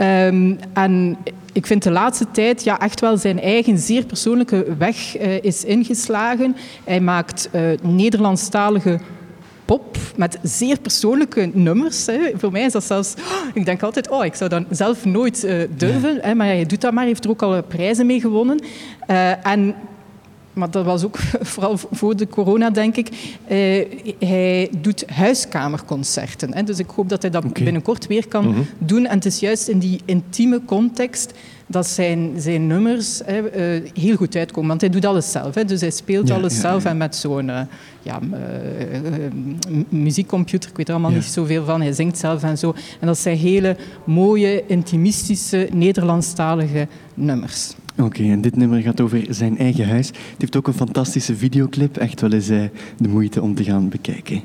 Um, 0.00 0.58
en 0.72 1.16
ik 1.52 1.66
vind 1.66 1.82
de 1.82 1.90
laatste 1.90 2.26
tijd 2.32 2.64
ja, 2.64 2.80
echt 2.80 3.00
wel 3.00 3.16
zijn 3.16 3.40
eigen 3.40 3.78
zeer 3.78 4.04
persoonlijke 4.04 4.66
weg 4.78 5.16
is 5.18 5.64
ingeslagen. 5.64 6.56
Hij 6.84 7.00
maakt 7.00 7.50
Nederlandstalige 7.82 9.00
pop 9.70 9.96
met 10.16 10.38
zeer 10.42 10.80
persoonlijke 10.80 11.50
nummers. 11.52 12.06
Hè. 12.06 12.18
Voor 12.34 12.52
mij 12.52 12.64
is 12.64 12.72
dat 12.72 12.84
zelfs... 12.84 13.14
ik 13.54 13.64
denk 13.64 13.82
altijd, 13.82 14.08
oh, 14.08 14.24
ik 14.24 14.34
zou 14.34 14.50
dat 14.50 14.62
zelf 14.70 15.04
nooit 15.04 15.44
uh, 15.44 15.62
durven. 15.76 16.18
Hè, 16.20 16.34
maar 16.34 16.54
je 16.54 16.66
doet 16.66 16.80
dat 16.80 16.92
maar. 16.92 17.00
Hij 17.00 17.08
heeft 17.08 17.24
er 17.24 17.30
ook 17.30 17.42
al 17.42 17.62
prijzen 17.62 18.06
mee 18.06 18.20
gewonnen. 18.20 18.60
Uh, 19.10 19.46
en 19.46 19.74
maar 20.52 20.70
dat 20.70 20.84
was 20.84 21.04
ook 21.04 21.18
vooral 21.52 21.78
voor 21.90 22.16
de 22.16 22.28
corona, 22.28 22.70
denk 22.70 22.96
ik. 22.96 23.08
Uh, 23.08 23.84
hij 24.18 24.68
doet 24.78 25.04
huiskamerconcerten. 25.10 26.54
Hè. 26.54 26.62
Dus 26.62 26.78
ik 26.78 26.90
hoop 26.94 27.08
dat 27.08 27.22
hij 27.22 27.30
dat 27.30 27.44
okay. 27.44 27.64
binnenkort 27.64 28.06
weer 28.06 28.28
kan 28.28 28.46
mm 28.46 28.54
-hmm. 28.54 28.66
doen. 28.78 29.06
En 29.06 29.14
het 29.14 29.26
is 29.26 29.40
juist 29.40 29.68
in 29.68 29.78
die 29.78 30.00
intieme 30.04 30.64
context 30.64 31.32
dat 31.70 31.86
zijn, 31.86 32.32
zijn 32.36 32.66
nummers 32.66 33.20
hè, 33.24 33.38
uh, 33.38 33.90
heel 33.94 34.16
goed 34.16 34.36
uitkomen. 34.36 34.68
Want 34.68 34.80
hij 34.80 34.90
doet 34.90 35.04
alles 35.04 35.30
zelf. 35.30 35.54
Hè. 35.54 35.64
Dus 35.64 35.80
hij 35.80 35.90
speelt 35.90 36.28
ja, 36.28 36.34
alles 36.34 36.54
ja, 36.54 36.60
zelf. 36.60 36.82
Ja. 36.82 36.90
En 36.90 36.96
met 36.96 37.16
zo'n 37.16 37.48
uh, 37.48 37.60
ja, 38.02 38.18
muziekcomputer, 39.88 40.70
ik 40.70 40.76
weet 40.76 40.88
er 40.88 40.94
allemaal 40.94 41.12
niet 41.12 41.24
zoveel 41.24 41.64
van. 41.64 41.80
Hij 41.80 41.92
zingt 41.92 42.18
zelf 42.18 42.42
en 42.42 42.58
zo. 42.58 42.74
En 43.00 43.06
dat 43.06 43.18
zijn 43.18 43.36
hele 43.36 43.76
mooie, 44.04 44.66
intimistische, 44.66 45.68
Nederlandstalige 45.72 46.88
nummers. 47.14 47.74
Oké, 47.92 48.02
okay, 48.02 48.30
en 48.30 48.40
dit 48.40 48.56
nummer 48.56 48.80
gaat 48.80 49.00
over 49.00 49.26
zijn 49.28 49.58
eigen 49.58 49.88
huis. 49.88 50.06
Het 50.06 50.16
heeft 50.38 50.56
ook 50.56 50.66
een 50.66 50.74
fantastische 50.74 51.36
videoclip. 51.36 51.96
Echt 51.96 52.20
wel 52.20 52.32
eens 52.32 52.46
de 52.46 53.08
moeite 53.08 53.42
om 53.42 53.54
te 53.54 53.64
gaan 53.64 53.88
bekijken. 53.88 54.40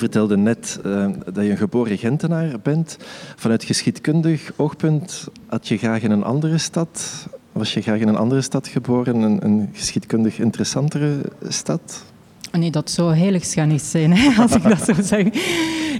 Vertelde 0.00 0.36
net 0.36 0.80
uh, 0.86 1.06
dat 1.32 1.44
je 1.44 1.50
een 1.50 1.56
geboren 1.56 1.98
Gentenaar 1.98 2.60
bent. 2.62 2.96
Vanuit 3.36 3.64
geschiedkundig 3.64 4.52
oogpunt 4.56 5.28
had 5.46 5.68
je 5.68 5.76
graag 5.76 6.02
in 6.02 6.10
een 6.10 6.24
andere 6.24 6.58
stad. 6.58 7.26
Was 7.52 7.74
je 7.74 7.80
graag 7.80 7.98
in 7.98 8.08
een 8.08 8.16
andere 8.16 8.40
stad 8.40 8.68
geboren, 8.68 9.16
een, 9.16 9.44
een 9.44 9.68
geschiedkundig 9.72 10.38
interessantere 10.38 11.16
stad? 11.48 12.04
Nee, 12.52 12.70
dat 12.70 12.90
zou 12.90 13.14
heiligschennis 13.14 13.90
zijn, 13.90 14.12
hè, 14.16 14.42
als 14.42 14.52
ik 14.54 14.62
dat 14.62 14.84
zou 14.84 15.02
zeggen. 15.02 15.32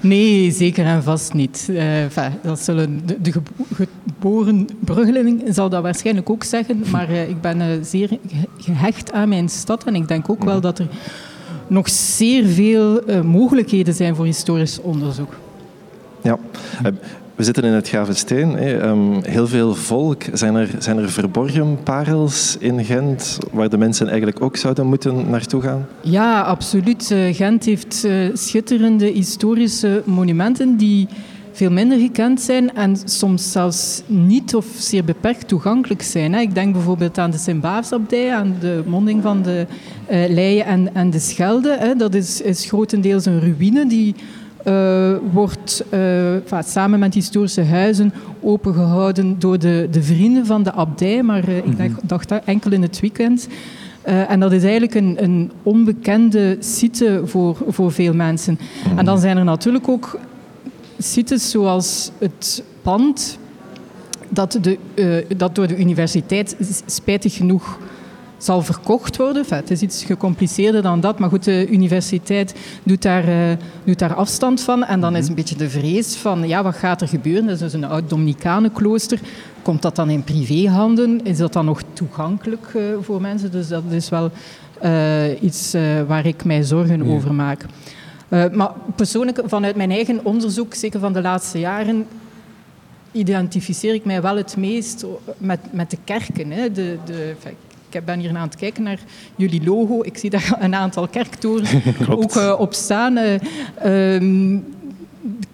Nee, 0.02 0.50
zeker 0.50 0.84
en 0.84 1.02
vast 1.02 1.32
niet. 1.34 1.66
Uh, 1.70 2.02
enfin, 2.02 2.32
dat 2.42 2.60
zullen 2.60 3.06
de, 3.06 3.20
de 3.20 3.32
geboren 3.72 4.68
Bruggeling 4.84 5.42
zal 5.48 5.68
dat 5.68 5.82
waarschijnlijk 5.82 6.30
ook 6.30 6.44
zeggen, 6.44 6.84
maar 6.90 7.10
uh, 7.10 7.28
ik 7.28 7.40
ben 7.40 7.60
uh, 7.60 7.66
zeer 7.82 8.18
gehecht 8.58 9.12
aan 9.12 9.28
mijn 9.28 9.48
stad 9.48 9.84
en 9.84 9.94
ik 9.94 10.08
denk 10.08 10.30
ook 10.30 10.44
wel 10.44 10.60
dat 10.60 10.78
er 10.78 10.88
nog 11.70 11.88
zeer 11.88 12.44
veel 12.46 13.02
mogelijkheden 13.24 13.94
zijn 13.94 14.16
voor 14.16 14.24
historisch 14.24 14.80
onderzoek. 14.80 15.34
Ja. 16.22 16.38
We 17.34 17.46
zitten 17.46 17.64
in 17.64 17.72
het 17.72 17.88
Gravensteen. 17.88 18.68
Um, 18.86 19.22
heel 19.22 19.46
veel 19.46 19.74
volk. 19.74 20.22
Zijn 20.32 20.54
er, 20.54 20.68
zijn 20.78 20.98
er 20.98 21.10
verborgen 21.10 21.82
parels 21.82 22.56
in 22.58 22.84
Gent 22.84 23.38
waar 23.52 23.68
de 23.68 23.78
mensen 23.78 24.08
eigenlijk 24.08 24.42
ook 24.42 24.56
zouden 24.56 24.86
moeten 24.86 25.30
naartoe 25.30 25.62
gaan? 25.62 25.86
Ja, 26.00 26.40
absoluut. 26.40 27.10
Eh, 27.10 27.34
Gent 27.34 27.64
heeft 27.64 28.06
schitterende 28.32 29.06
historische 29.06 30.02
monumenten 30.04 30.76
die 30.76 31.08
veel 31.52 31.70
minder 31.70 31.98
gekend 31.98 32.40
zijn 32.40 32.74
en 32.74 32.96
soms 33.04 33.52
zelfs 33.52 34.02
niet 34.06 34.54
of 34.54 34.66
zeer 34.78 35.04
beperkt 35.04 35.48
toegankelijk 35.48 36.02
zijn. 36.02 36.34
Ik 36.34 36.54
denk 36.54 36.72
bijvoorbeeld 36.72 37.18
aan 37.18 37.30
de 37.30 37.38
Sint-Baafsabdij, 37.38 38.34
aan 38.34 38.54
de 38.60 38.82
monding 38.86 39.22
van 39.22 39.42
de 39.42 39.66
uh, 40.10 40.28
Leien 40.28 40.64
en, 40.64 40.94
en 40.94 41.10
de 41.10 41.18
Schelde. 41.18 41.94
Dat 41.96 42.14
is, 42.14 42.40
is 42.40 42.64
grotendeels 42.64 43.24
een 43.24 43.40
ruïne 43.40 43.86
die 43.86 44.14
uh, 44.66 45.12
wordt 45.32 45.84
uh, 45.94 46.58
samen 46.66 46.98
met 46.98 47.14
historische 47.14 47.64
huizen 47.64 48.12
opengehouden 48.40 49.38
door 49.38 49.58
de, 49.58 49.88
de 49.90 50.02
vrienden 50.02 50.46
van 50.46 50.62
de 50.62 50.72
abdij, 50.72 51.22
maar 51.22 51.48
uh, 51.48 51.56
ik 51.56 51.78
dacht, 51.78 52.08
dacht 52.28 52.44
enkel 52.44 52.72
in 52.72 52.82
het 52.82 53.00
weekend. 53.00 53.48
en 54.02 54.40
dat 54.40 54.52
is 54.52 54.62
eigenlijk 54.62 54.94
een, 54.94 55.16
een, 55.22 55.50
onbekende 55.62 56.56
site 56.58 57.22
voor, 57.24 57.56
voor 57.68 57.92
veel 57.92 58.14
mensen. 58.14 58.58
En 58.96 59.04
dan 59.04 59.18
zijn 59.18 59.36
er 59.36 59.44
natuurlijk 59.44 59.88
ook 59.88 60.18
sites 61.02 61.50
zoals 61.50 62.10
het 62.18 62.62
pand 62.82 63.38
dat, 64.28 64.58
de, 64.60 65.26
dat 65.36 65.54
door 65.54 65.66
de 65.66 65.78
universiteit 65.78 66.56
spijtig 66.86 67.34
genoeg 67.34 67.78
zal 68.42 68.62
verkocht 68.62 69.16
worden. 69.16 69.44
het 69.48 69.70
is 69.70 69.80
iets 69.80 70.04
gecompliceerder 70.04 70.82
dan 70.82 71.00
dat, 71.00 71.18
maar 71.18 71.28
goed, 71.28 71.44
de 71.44 71.66
universiteit 71.70 72.54
doet 72.82 73.02
daar, 73.02 73.28
uh, 73.28 73.56
doet 73.84 73.98
daar 73.98 74.14
afstand 74.14 74.60
van. 74.60 74.84
En 74.84 75.00
dan 75.00 75.16
is 75.16 75.28
een 75.28 75.34
beetje 75.34 75.56
de 75.56 75.70
vrees 75.70 76.16
van, 76.16 76.48
ja, 76.48 76.62
wat 76.62 76.74
gaat 76.74 77.00
er 77.00 77.08
gebeuren? 77.08 77.44
Dat 77.44 77.54
is 77.54 77.60
dus 77.60 77.72
een 77.72 77.84
oud 77.84 78.10
Dominicanenklooster. 78.10 79.20
Komt 79.62 79.82
dat 79.82 79.96
dan 79.96 80.10
in 80.10 80.24
privéhanden? 80.24 81.24
Is 81.24 81.36
dat 81.36 81.52
dan 81.52 81.64
nog 81.64 81.82
toegankelijk 81.92 82.72
uh, 82.76 82.82
voor 83.00 83.20
mensen? 83.20 83.50
Dus 83.50 83.68
dat 83.68 83.82
is 83.90 84.08
wel 84.08 84.30
uh, 84.84 85.42
iets 85.42 85.74
waar 86.06 86.26
ik 86.26 86.44
mij 86.44 86.62
zorgen 86.62 87.04
ja. 87.04 87.14
over 87.14 87.34
maak. 87.34 87.64
Maar 88.30 88.72
persoonlijk, 88.96 89.42
vanuit 89.44 89.76
mijn 89.76 89.90
eigen 89.90 90.24
onderzoek, 90.24 90.74
zeker 90.74 91.00
van 91.00 91.12
de 91.12 91.20
laatste 91.20 91.58
jaren, 91.58 92.06
identificeer 93.12 93.94
ik 93.94 94.04
mij 94.04 94.22
wel 94.22 94.36
het 94.36 94.56
meest 94.56 95.06
met, 95.38 95.60
met 95.70 95.90
de 95.90 95.98
kerken. 96.04 96.50
Hè. 96.50 96.72
De, 96.72 96.98
de, 97.04 97.34
ik 97.90 98.04
ben 98.04 98.18
hier 98.18 98.36
aan 98.36 98.48
het 98.48 98.56
kijken 98.56 98.82
naar 98.82 98.98
jullie 99.36 99.64
logo. 99.64 100.02
Ik 100.02 100.18
zie 100.18 100.30
daar 100.30 100.56
een 100.58 100.74
aantal 100.74 101.08
kerktorens 101.08 101.74
ook 102.08 102.34
uh, 102.34 102.54
op 102.58 102.74
staan. 102.74 103.18
Uh, 103.18 104.60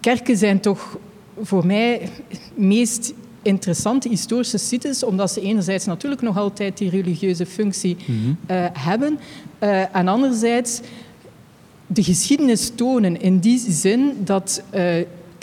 kerken 0.01 0.37
zijn 0.37 0.61
toch 0.61 0.99
voor 1.43 1.67
mij 1.67 2.09
meest 2.55 3.13
interessante 3.43 4.09
historische 4.09 4.59
sites, 4.59 5.03
omdat 5.05 5.33
ze 5.33 5.41
enerzijds 5.41 5.85
natuurlijk 5.85 6.23
nog 6.23 6.37
altijd 6.39 6.79
die 6.79 6.91
religieuze 6.91 7.47
functie 7.47 7.97
mm 8.07 8.37
hebben, 8.73 9.19
en 9.93 10.09
anderzijds 10.09 10.81
de 11.87 12.03
geschiedenis 12.03 12.73
tonen 12.75 13.21
in 13.21 13.39
die 13.39 13.59
zin 13.69 14.13
dat 14.19 14.63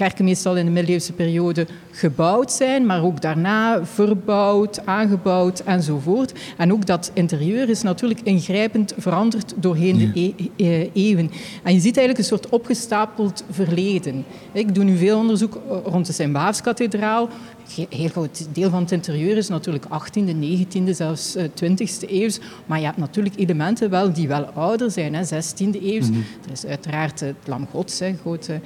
kerken 0.04 0.26
meestal 0.26 0.58
in 0.58 0.66
de 0.66 0.72
middeleeuwse 0.72 1.14
periode 1.14 1.68
gebouwd 1.92 2.52
zijn, 2.52 2.86
maar 2.86 3.04
ook 3.04 3.22
daarna 3.22 3.86
verbouwd, 3.86 4.86
aangebouwd 4.86 5.60
enzovoort. 5.60 6.34
En 6.58 6.74
ook 6.74 6.86
dat 6.86 7.12
interieur 7.14 7.70
is 7.70 7.82
natuurlijk 7.82 8.22
ingrijpend 8.24 8.94
veranderd 8.98 9.54
doorheen 9.56 9.98
de 9.98 10.12
e 10.14 10.34
e 10.56 10.90
eeuwen. 10.94 11.32
En 11.64 11.74
je 11.74 11.80
ziet 11.80 11.98
eigenlijk 11.98 12.18
een 12.18 12.38
soort 12.38 12.50
opgestapeld 12.50 13.44
verleden. 13.50 14.26
Ik 14.52 14.76
doe 14.76 14.84
nu 14.84 14.98
veel 14.98 15.18
onderzoek 15.18 15.58
rond 15.86 16.06
de 16.06 16.14
Sint-Baafskathedraal. 16.14 17.30
Een 17.78 17.86
heel 17.90 18.08
groot 18.08 18.48
deel 18.54 18.70
van 18.70 18.82
het 18.82 18.92
interieur 18.92 19.38
is 19.38 19.48
natuurlijk 19.48 19.86
18e, 19.86 20.34
19e, 20.36 20.90
zelfs 20.90 21.38
20e 21.38 22.10
eeuw. 22.10 22.30
Maar 22.66 22.80
je 22.80 22.86
hebt 22.86 22.98
natuurlijk 22.98 23.36
elementen 23.38 23.90
wel 23.90 24.14
die 24.14 24.28
wel 24.28 24.46
ouder 24.46 24.92
zijn, 24.92 25.14
hè, 25.14 25.24
16e 25.24 25.84
eeuw. 25.84 26.02
Mm 26.02 26.14
-hmm. 26.14 26.26
Er 26.46 26.52
is 26.52 26.66
uiteraard 26.66 27.20
het 27.20 27.36
Lam 27.46 27.68
Gods, 27.72 28.00
hè, 28.00 28.16
grote 28.22 28.60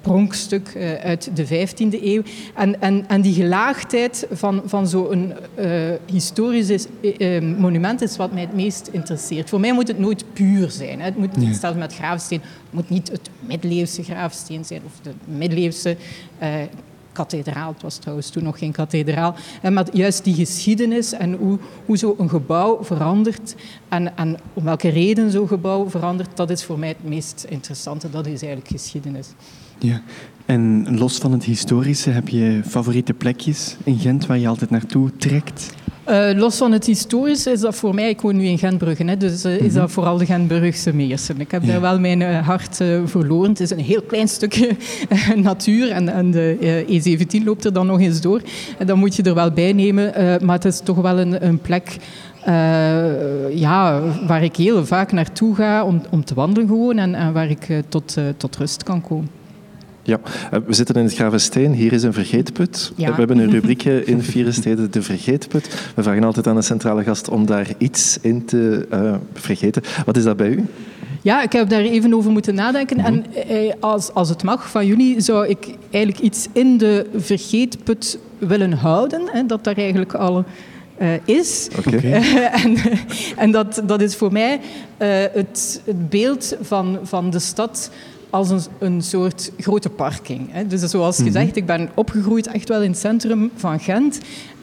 pronkstuk 0.00 0.72
uh, 0.76 0.94
uit 0.94 1.30
de 1.36 1.46
15e 1.46 2.02
eeuw. 2.02 2.22
En, 2.54 2.80
en, 2.80 3.04
en 3.08 3.20
die 3.20 3.34
gelaagdheid 3.34 4.26
van, 4.30 4.62
van 4.64 4.86
zo'n 4.86 5.32
uh, 5.58 5.90
historisch 6.06 6.86
monument 7.58 8.02
is 8.02 8.16
wat 8.16 8.32
mij 8.32 8.42
het 8.42 8.54
meest 8.54 8.88
interesseert. 8.92 9.48
Voor 9.48 9.60
mij 9.60 9.72
moet 9.72 9.88
het 9.88 9.98
nooit 9.98 10.24
puur 10.32 10.70
zijn. 10.70 10.98
Hè. 10.98 11.04
Het 11.04 11.16
moet, 11.16 11.36
nee. 11.36 11.54
stel 11.54 11.74
met 11.74 11.94
grafsteen, 11.94 12.40
het 12.40 12.72
moet 12.72 12.90
niet 12.90 13.10
het 13.10 13.30
middeleeuwse 13.40 14.02
grafsteen 14.02 14.64
zijn 14.64 14.82
of 14.86 14.92
de 15.02 15.12
middeleeuwse 15.24 15.96
kathedraal. 17.12 17.72
Het 17.72 17.82
was 17.82 17.96
trouwens 17.96 18.30
toen 18.30 18.42
nog 18.42 18.58
geen 18.58 18.72
kathedraal. 18.72 19.34
Maar 19.72 19.86
juist 19.92 20.24
die 20.24 20.34
geschiedenis 20.34 21.12
en 21.12 21.32
hoe, 21.32 21.58
hoe 21.86 21.96
zo'n 21.96 22.28
gebouw 22.28 22.84
verandert 22.84 23.54
en, 23.88 24.16
en 24.16 24.36
om 24.54 24.64
welke 24.64 24.88
reden 24.88 25.30
zo'n 25.30 25.48
gebouw 25.48 25.90
verandert, 25.90 26.36
dat 26.36 26.50
is 26.50 26.64
voor 26.64 26.78
mij 26.78 26.88
het 26.88 27.04
meest 27.04 27.46
interessante. 27.48 28.10
Dat 28.10 28.26
is 28.26 28.42
eigenlijk 28.42 28.68
geschiedenis. 28.68 29.28
Ja, 29.78 30.02
en 30.46 30.98
los 30.98 31.18
van 31.18 31.32
het 31.32 31.44
historische, 31.44 32.10
heb 32.10 32.28
je 32.28 32.60
favoriete 32.66 33.14
plekjes 33.14 33.76
in 33.84 33.98
Gent 33.98 34.26
waar 34.26 34.38
je 34.38 34.48
altijd 34.48 34.70
naartoe 34.70 35.16
trekt? 35.16 35.74
Uh, 36.12 36.30
los 36.34 36.56
van 36.56 36.72
het 36.72 36.86
historische 36.86 37.50
is 37.50 37.60
dat 37.60 37.74
voor 37.74 37.94
mij, 37.94 38.08
ik 38.08 38.20
woon 38.20 38.36
nu 38.36 38.44
in 38.44 38.58
Gentbrugge, 38.58 39.04
hè, 39.04 39.16
dus 39.16 39.44
uh, 39.44 39.54
is 39.54 39.72
mhm. 39.72 39.80
dat 39.80 39.90
vooral 39.90 40.16
de 40.16 40.26
Gentbrugse 40.26 40.94
meersen. 40.94 41.40
Ik 41.40 41.50
heb 41.50 41.62
ja. 41.62 41.68
daar 41.68 41.80
wel 41.80 41.98
mijn 41.98 42.20
uh, 42.20 42.46
hart 42.46 42.76
verloren. 43.04 43.50
Het 43.50 43.60
is 43.60 43.70
een 43.70 43.78
heel 43.78 44.02
klein 44.02 44.28
stukje 44.28 44.76
natuur 45.36 45.90
en, 45.90 46.08
en 46.08 46.30
de 46.30 46.84
E17 46.86 47.44
loopt 47.44 47.64
er 47.64 47.72
dan 47.72 47.86
nog 47.86 48.00
eens 48.00 48.20
door. 48.20 48.40
En 48.78 48.86
dan 48.86 48.98
moet 48.98 49.16
je 49.16 49.22
er 49.22 49.34
wel 49.34 49.50
bij 49.50 49.72
nemen, 49.72 50.12
maar 50.44 50.56
het 50.56 50.64
is 50.64 50.80
toch 50.80 50.96
wel 50.96 51.18
een, 51.18 51.46
een 51.46 51.58
plek 51.58 51.96
ja, 53.54 54.02
waar 54.26 54.42
ik 54.42 54.56
heel 54.56 54.86
vaak 54.86 55.12
naartoe 55.12 55.54
ga 55.54 55.84
om, 55.84 56.02
om 56.10 56.24
te 56.24 56.34
wandelen 56.34 56.68
gewoon 56.68 56.98
en, 56.98 57.14
en 57.14 57.32
waar 57.32 57.50
ik 57.50 57.68
tot, 57.88 58.16
tot 58.36 58.56
rust 58.56 58.82
kan 58.82 59.00
komen. 59.00 59.41
Ja, 60.04 60.20
eh, 60.50 60.58
we 60.66 60.74
zitten 60.74 60.94
in 60.94 61.04
het 61.04 61.14
Gravensteen. 61.14 61.72
Hier 61.72 61.92
is 61.92 62.02
een 62.02 62.12
vergeetput. 62.12 62.92
We 62.96 63.04
hebben 63.04 63.38
een 63.38 63.50
rubriekje 63.50 64.04
in 64.04 64.22
Vieren 64.22 64.54
Steden, 64.54 64.90
de 64.90 65.02
vergeetput. 65.02 65.92
We 65.94 66.02
vragen 66.02 66.24
altijd 66.24 66.46
aan 66.46 66.54
de 66.54 66.62
centrale 66.62 67.02
gast 67.02 67.28
om 67.28 67.46
daar 67.46 67.66
iets 67.78 68.18
in 68.20 68.44
te 68.44 68.86
uh, 68.92 69.14
vergeten. 69.32 69.82
Wat 70.04 70.16
is 70.16 70.24
dat 70.24 70.36
bij 70.36 70.48
u? 70.48 70.64
Ja, 71.22 71.42
ik 71.42 71.52
heb 71.52 71.68
daar 71.68 71.80
even 71.80 72.14
over 72.14 72.30
moeten 72.30 72.54
nadenken. 72.54 72.98
En 72.98 73.14
mhm. 73.14 73.52
eh, 73.52 73.72
als, 73.80 74.14
als 74.14 74.28
het 74.28 74.42
mag 74.42 74.70
van 74.70 74.86
jullie, 74.86 75.20
zou 75.20 75.48
ik 75.48 75.66
eigenlijk 75.90 76.24
iets 76.24 76.48
in 76.52 76.78
de 76.78 77.06
vergeetput 77.16 78.18
willen 78.38 78.72
houden. 78.72 79.22
Hè, 79.32 79.46
dat 79.46 79.64
daar 79.64 79.76
eigenlijk 79.76 80.14
al 80.14 80.44
uh, 81.00 81.08
is. 81.24 81.68
Okay. 81.86 82.12
en, 82.64 82.76
en 83.36 83.50
dat, 83.50 83.82
dat 83.86 84.00
is 84.00 84.16
voor 84.16 84.32
mij 84.32 84.60
het, 85.32 85.80
het 85.84 86.08
beeld 86.08 86.56
van, 86.60 86.98
van 87.02 87.30
de 87.30 87.38
stad 87.38 87.90
als 88.32 88.50
een, 88.50 88.60
een 88.78 89.02
soort 89.02 89.52
grote 89.58 89.88
parking. 89.88 90.52
Hè. 90.52 90.66
Dus 90.66 90.80
zoals 90.80 91.16
mhm. 91.16 91.26
gezegd, 91.26 91.56
ik 91.56 91.66
ben 91.66 91.90
opgegroeid 91.94 92.46
echt 92.46 92.68
wel 92.68 92.82
in 92.82 92.90
het 92.90 92.98
centrum 92.98 93.50
van 93.54 93.80
Gent. 93.80 94.18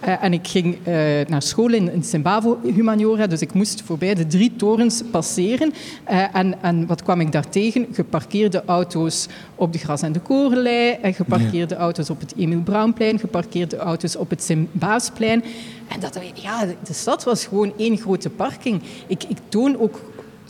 Uh, 0.06 0.24
en 0.24 0.34
ik 0.34 0.48
ging 0.48 0.78
uh, 0.88 0.94
naar 1.28 1.42
school 1.42 1.74
in, 1.74 1.92
in 1.92 2.04
Simbavo 2.04 2.60
Humaniora, 2.64 3.28
dus 3.28 3.42
ik 3.42 3.54
moest 3.54 3.82
voorbij 3.82 4.14
de 4.14 4.28
drie 4.28 4.56
torens 4.56 5.02
passeren. 5.12 5.74
Uh, 6.10 6.36
en, 6.36 6.62
en, 6.62 6.88
wat 6.88 7.04
kwam 7.04 7.22
ik 7.22 7.32
daar 7.32 7.50
tegen? 7.50 7.88
Geparkeerde 7.92 8.64
auto's 8.66 9.28
op 9.56 9.74
de 9.74 9.80
Gras- 9.80 10.02
en 10.02 10.12
de 10.12 10.20
Korenlei, 10.20 10.98
en 11.02 11.14
geparkeerde 11.14 11.74
ja. 11.74 11.80
auto's 11.80 12.10
op 12.10 12.20
het 12.20 12.34
Emil 12.38 12.62
Braunplein, 12.62 13.20
geparkeerde 13.20 13.78
auto's 13.78 14.16
op 14.16 14.30
het 14.30 14.44
Simbaafsplein. 14.44 15.44
En 15.88 16.00
dat, 16.00 16.20
ja, 16.34 16.66
de 16.66 16.94
stad 16.94 17.24
was 17.24 17.46
gewoon 17.46 17.74
één 17.78 17.98
grote 17.98 18.30
parking. 18.30 18.82
Ik, 19.08 19.24
ik 19.24 19.38
toon 19.50 19.80
ook 19.80 20.02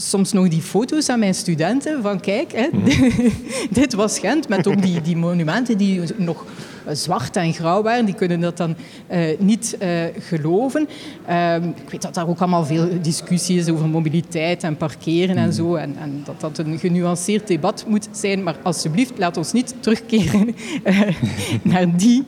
soms 0.02 0.32
nog 0.32 0.48
die 0.48 0.62
foto's 0.62 1.10
aan 1.10 1.20
mijn 1.20 1.36
studenten 1.36 2.02
van 2.02 2.20
kijk, 2.20 2.52
hè, 2.52 2.68
mm. 2.72 2.86
dit 3.80 3.94
was 3.94 4.20
Gent 4.20 4.50
met 4.50 4.68
ook 4.68 4.82
die, 4.82 5.02
die 5.02 5.18
monumenten 5.18 5.78
die 5.78 6.02
nog 6.16 6.46
zwart 6.92 7.36
en 7.36 7.54
grauw 7.54 7.82
waren. 7.82 8.06
Die 8.06 8.16
kunnen 8.16 8.40
dat 8.40 8.58
dan 8.58 8.76
uh, 9.12 9.40
niet 9.40 9.78
uh, 9.82 10.04
geloven. 10.20 10.90
Uh, 11.30 11.56
ik 11.56 11.90
weet 11.90 12.02
dat 12.02 12.14
daar 12.14 12.28
ook 12.28 12.40
allemaal 12.40 12.66
veel 12.66 12.88
discussie 13.02 13.60
is 13.60 13.70
over 13.70 13.88
mobiliteit 13.88 14.64
en 14.64 14.78
parkeren 14.78 15.38
en 15.38 15.54
zo. 15.54 15.76
En, 15.76 15.96
en, 16.00 16.22
dat 16.26 16.40
dat 16.40 16.58
een 16.58 16.80
genuanceerd 16.80 17.48
debat 17.48 17.86
moet 17.88 18.08
zijn. 18.12 18.44
Maar 18.44 18.56
alsjeblieft, 18.64 19.18
laat 19.18 19.38
ons 19.38 19.52
niet 19.52 19.76
terugkeren 19.80 20.56
eh, 20.84 21.02
naar 21.62 21.98
die 21.98 22.26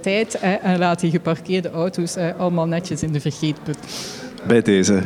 tijd. 0.00 0.38
en 0.38 0.78
laat 0.78 1.00
die 1.00 1.10
geparkeerde 1.10 1.70
auto's 1.70 2.16
allemaal 2.16 2.66
netjes 2.66 3.02
in 3.02 3.12
de 3.12 3.20
vergeetput. 3.20 3.78
Bij 4.46 4.62
deze. 4.62 5.02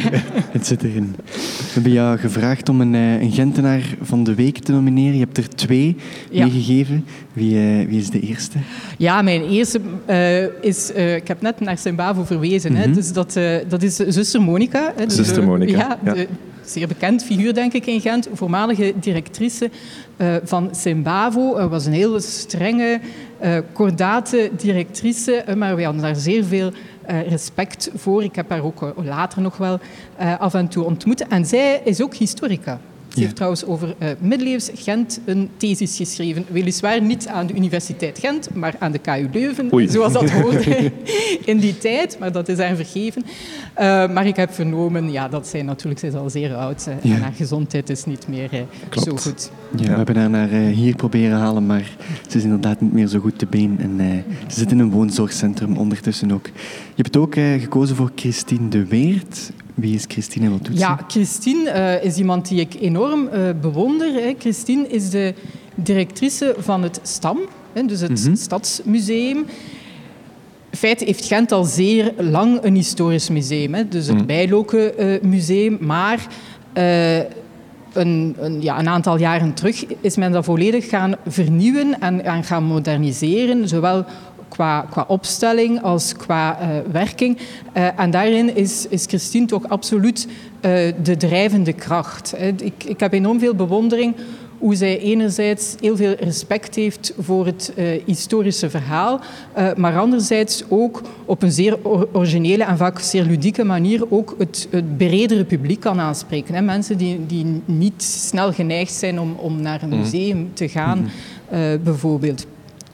het 0.56 0.66
zit 0.66 0.82
erin. 0.82 1.14
We 1.24 1.72
hebben 1.72 1.92
jou 1.92 2.18
gevraagd 2.18 2.68
om 2.68 2.80
een, 2.80 2.94
eh, 2.94 3.20
een 3.20 3.32
Gentenaar 3.32 3.94
van 4.00 4.24
de 4.24 4.34
week 4.34 4.58
te 4.58 4.72
nomineren. 4.72 5.12
Je 5.12 5.24
hebt 5.24 5.36
er 5.36 5.48
twee 5.48 5.96
ja. 6.30 6.44
meegegeven. 6.44 7.06
Wie, 7.32 7.54
uh, 7.54 7.88
wie 7.88 7.98
is 7.98 8.10
de 8.10 8.20
eerste? 8.20 8.58
Ja, 8.98 9.22
mijn 9.22 9.42
eerste 9.42 9.80
uh, 10.10 10.64
is... 10.64 10.92
Uh, 10.96 11.14
ik 11.14 11.28
heb 11.28 11.40
net 11.40 11.60
naar 11.60 11.78
Simbavo 11.78 12.24
verwezen. 12.24 12.70
Mm 12.70 12.76
-hmm. 12.76 12.84
hè, 12.84 12.90
mhm. 12.90 12.98
dus 12.98 13.12
dat, 13.12 13.38
dat 13.68 13.82
is 13.82 13.96
zuster 13.96 14.42
Monica. 14.42 14.92
Dus 14.96 15.14
zuster 15.14 15.44
Monica, 15.44 15.78
ja. 15.78 15.98
ja. 16.04 16.14
De, 16.14 16.26
zeer 16.64 16.88
bekend 16.88 17.24
figuur, 17.24 17.54
denk 17.54 17.72
ik, 17.72 17.86
in 17.86 18.00
Gent. 18.00 18.28
Voormalige 18.32 18.92
directrice 19.00 19.70
uh, 20.16 20.34
van 20.44 20.68
Simbavo. 20.72 21.58
Uh, 21.58 21.66
was 21.66 21.86
een 21.86 21.92
heel 21.92 22.20
strenge, 22.20 23.00
uh, 23.44 23.58
kordate 23.72 24.50
directrice, 24.56 25.44
maar 25.56 25.76
we 25.76 25.84
hadden 25.84 26.02
daar 26.02 26.16
zeer 26.16 26.44
veel 26.44 26.72
respect 27.06 27.90
voor. 27.94 28.24
Ik 28.24 28.34
heb 28.34 28.50
haar 28.50 28.64
ook 28.64 28.92
later 28.96 29.42
nog 29.42 29.56
wel 29.56 29.78
af 30.38 30.54
en 30.54 30.68
toe 30.68 30.84
ontmoet. 30.84 31.28
En 31.28 31.46
zij 31.46 31.80
is 31.84 32.02
ook 32.02 32.14
historica. 32.14 32.80
Ze 33.14 33.20
heeft 33.20 33.34
trouwens 33.34 33.64
over 33.64 33.94
uh, 34.02 34.08
middeleeuws 34.18 34.70
Gent 34.74 35.20
een 35.24 35.50
thesis 35.56 35.96
geschreven. 35.96 36.44
Weliswaar 36.48 37.02
niet 37.02 37.26
aan 37.26 37.46
de 37.46 37.54
Universiteit 37.54 38.18
Gent, 38.18 38.54
maar 38.54 38.74
aan 38.78 38.92
de 38.92 38.98
KU 38.98 39.28
Leuven, 39.32 39.90
zoals 39.90 40.12
dat 40.12 40.30
hoorde 40.40 40.92
in 41.44 41.58
die 41.58 41.78
tijd. 41.78 42.16
Maar 42.18 42.32
dat 42.32 42.48
is 42.48 42.58
haar 42.58 42.76
vergeven. 42.76 43.22
Uh, 43.24 44.12
maar 44.12 44.26
ik 44.26 44.36
heb 44.36 44.52
vernomen 44.52 45.10
ja, 45.10 45.28
dat 45.28 45.46
zij 45.46 45.62
natuurlijk 45.62 46.00
zij 46.00 46.08
is 46.08 46.14
al 46.14 46.30
zeer 46.30 46.54
oud 46.54 46.86
uh, 46.88 46.94
ja. 47.02 47.14
en 47.14 47.22
haar 47.22 47.32
gezondheid 47.32 47.90
is 47.90 48.04
niet 48.04 48.28
meer 48.28 48.50
zo 48.90 49.16
goed. 49.16 49.50
Ja, 49.76 49.88
we 49.88 49.96
hebben 49.96 50.16
haar 50.16 50.30
naar 50.30 50.48
hier 50.48 50.96
proberen 50.96 51.38
halen, 51.38 51.66
maar 51.66 51.96
ze 52.28 52.36
is 52.36 52.44
inderdaad 52.44 52.80
niet 52.80 52.92
meer 52.92 53.06
zo 53.06 53.18
goed 53.18 53.38
te 53.38 53.46
been. 53.46 53.76
En 53.78 54.24
ze 54.46 54.58
zit 54.58 54.70
in 54.70 54.78
een 54.78 54.90
woonzorgcentrum 54.90 55.76
ondertussen 55.76 56.32
ook. 56.32 56.46
Je 56.94 57.02
hebt 57.02 57.16
ook 57.16 57.34
gekozen 57.34 57.96
voor 57.96 58.10
Christine 58.14 58.68
de 58.68 58.86
Weert. 58.86 59.52
Wie 59.74 59.94
is 59.94 60.04
Christine 60.08 60.44
en 60.44 60.50
wat 60.52 60.64
doet 60.64 60.78
Ja, 60.78 61.00
Christine 61.08 61.98
uh, 62.00 62.04
is 62.04 62.16
iemand 62.16 62.48
die 62.48 62.60
ik 62.60 62.74
enorm 62.80 63.28
uh, 63.34 63.50
bewonder. 63.60 64.12
Hè. 64.12 64.34
Christine 64.38 64.88
is 64.88 65.10
de 65.10 65.34
directrice 65.74 66.54
van 66.58 66.82
het 66.82 67.00
STAM, 67.02 67.38
hè, 67.72 67.82
dus 67.86 68.00
het 68.00 68.10
mm 68.10 68.24
-hmm. 68.24 68.36
Stadsmuseum. 68.36 69.36
In 70.70 70.78
feite 70.78 71.04
heeft 71.04 71.24
Gent 71.24 71.52
al 71.52 71.64
zeer 71.64 72.12
lang 72.18 72.58
een 72.62 72.74
historisch 72.74 73.28
museum, 73.28 73.74
hè, 73.74 73.88
dus 73.88 74.06
het 74.06 74.18
mm. 74.18 74.26
Bijloken 74.26 74.92
uh, 74.98 75.20
Museum. 75.22 75.78
Maar 75.80 76.26
een, 77.92 78.36
een, 78.38 78.62
ja, 78.62 78.78
een, 78.78 78.88
aantal 78.88 79.18
jaren 79.18 79.54
terug 79.54 79.84
is 80.00 80.16
men 80.16 80.32
dat 80.32 80.44
volledig 80.44 80.88
gaan 80.88 81.14
vernieuwen 81.26 82.00
en, 82.00 82.24
en 82.24 82.44
gaan 82.44 82.64
moderniseren, 82.64 83.68
zowel 83.68 84.04
qua, 84.52 84.86
qua 84.90 85.04
opstelling 85.08 85.82
als 85.82 86.16
qua 86.16 86.58
uh, 86.60 86.66
werking. 86.92 87.38
Uh, 87.76 88.00
en 88.00 88.10
daarin 88.10 88.56
is, 88.56 88.86
is 88.88 89.04
Christine 89.06 89.46
toch 89.46 89.68
absoluut 89.68 90.26
uh, 90.26 90.92
de 91.02 91.16
drijvende 91.16 91.72
kracht. 91.72 92.34
Ik, 92.60 92.84
ik 92.84 93.00
heb 93.00 93.12
enorm 93.12 93.38
veel 93.38 93.54
bewondering 93.54 94.14
hoe 94.62 94.74
zij 94.74 94.98
enerzijds 94.98 95.74
heel 95.80 95.96
veel 95.96 96.14
respect 96.20 96.74
heeft 96.74 97.14
voor 97.18 97.46
het 97.46 97.72
uh, 97.76 98.02
historische 98.04 98.70
verhaal, 98.70 99.20
uh, 99.58 99.74
maar 99.74 99.98
anderzijds 99.98 100.64
ook 100.68 101.02
op 101.24 101.42
een 101.42 101.52
zeer 101.52 101.78
originele 102.12 102.64
en 102.64 102.76
vaak 102.76 102.98
zeer 102.98 103.22
ludieke 103.24 103.64
manier 103.64 104.04
ook 104.10 104.34
het, 104.38 104.68
het 104.70 104.96
bredere 104.96 105.44
publiek 105.44 105.80
kan 105.80 106.00
aanspreken. 106.00 106.54
Hè. 106.54 106.60
Mensen 106.60 106.98
die, 106.98 107.26
die 107.26 107.62
niet 107.64 108.02
snel 108.02 108.52
geneigd 108.52 108.92
zijn 108.92 109.20
om, 109.20 109.34
om 109.38 109.60
naar 109.60 109.82
een 109.82 109.88
mhm. 109.88 109.98
museum 109.98 110.50
te 110.54 110.68
gaan, 110.68 111.10
uh, 111.52 111.58
bijvoorbeeld 111.82 112.46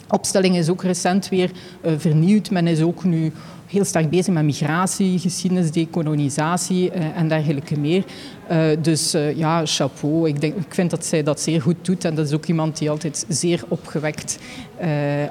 opstelling 0.08 0.56
is 0.56 0.68
ook 0.68 0.82
recent 0.82 1.28
weer 1.28 1.50
uh, 1.84 1.92
vernieuwd. 1.96 2.50
Men 2.50 2.66
is 2.66 2.80
ook 2.80 3.04
nu 3.04 3.32
heel 3.66 3.84
sterk 3.84 4.10
bezig 4.10 4.34
met 4.34 4.44
migratie, 4.44 5.18
geschiedenis, 5.18 5.70
decolonisatie 5.70 6.90
uh, 6.94 7.16
en 7.16 7.28
dergelijke 7.28 7.78
meer. 7.78 8.04
Uh, 8.50 8.66
dus 8.82 9.16
ja, 9.34 9.66
chapeau. 9.66 10.28
Ik, 10.28 10.40
denk, 10.40 10.54
ik 10.54 10.74
vind 10.74 10.90
dat 10.90 11.06
zij 11.06 11.22
dat 11.22 11.40
zeer 11.40 11.62
goed 11.62 11.76
doet. 11.82 12.04
En 12.04 12.14
dat 12.14 12.26
is 12.26 12.32
ook 12.32 12.46
iemand 12.46 12.78
die 12.78 12.90
altijd 12.90 13.24
zeer 13.28 13.64
opgewekt 13.68 14.38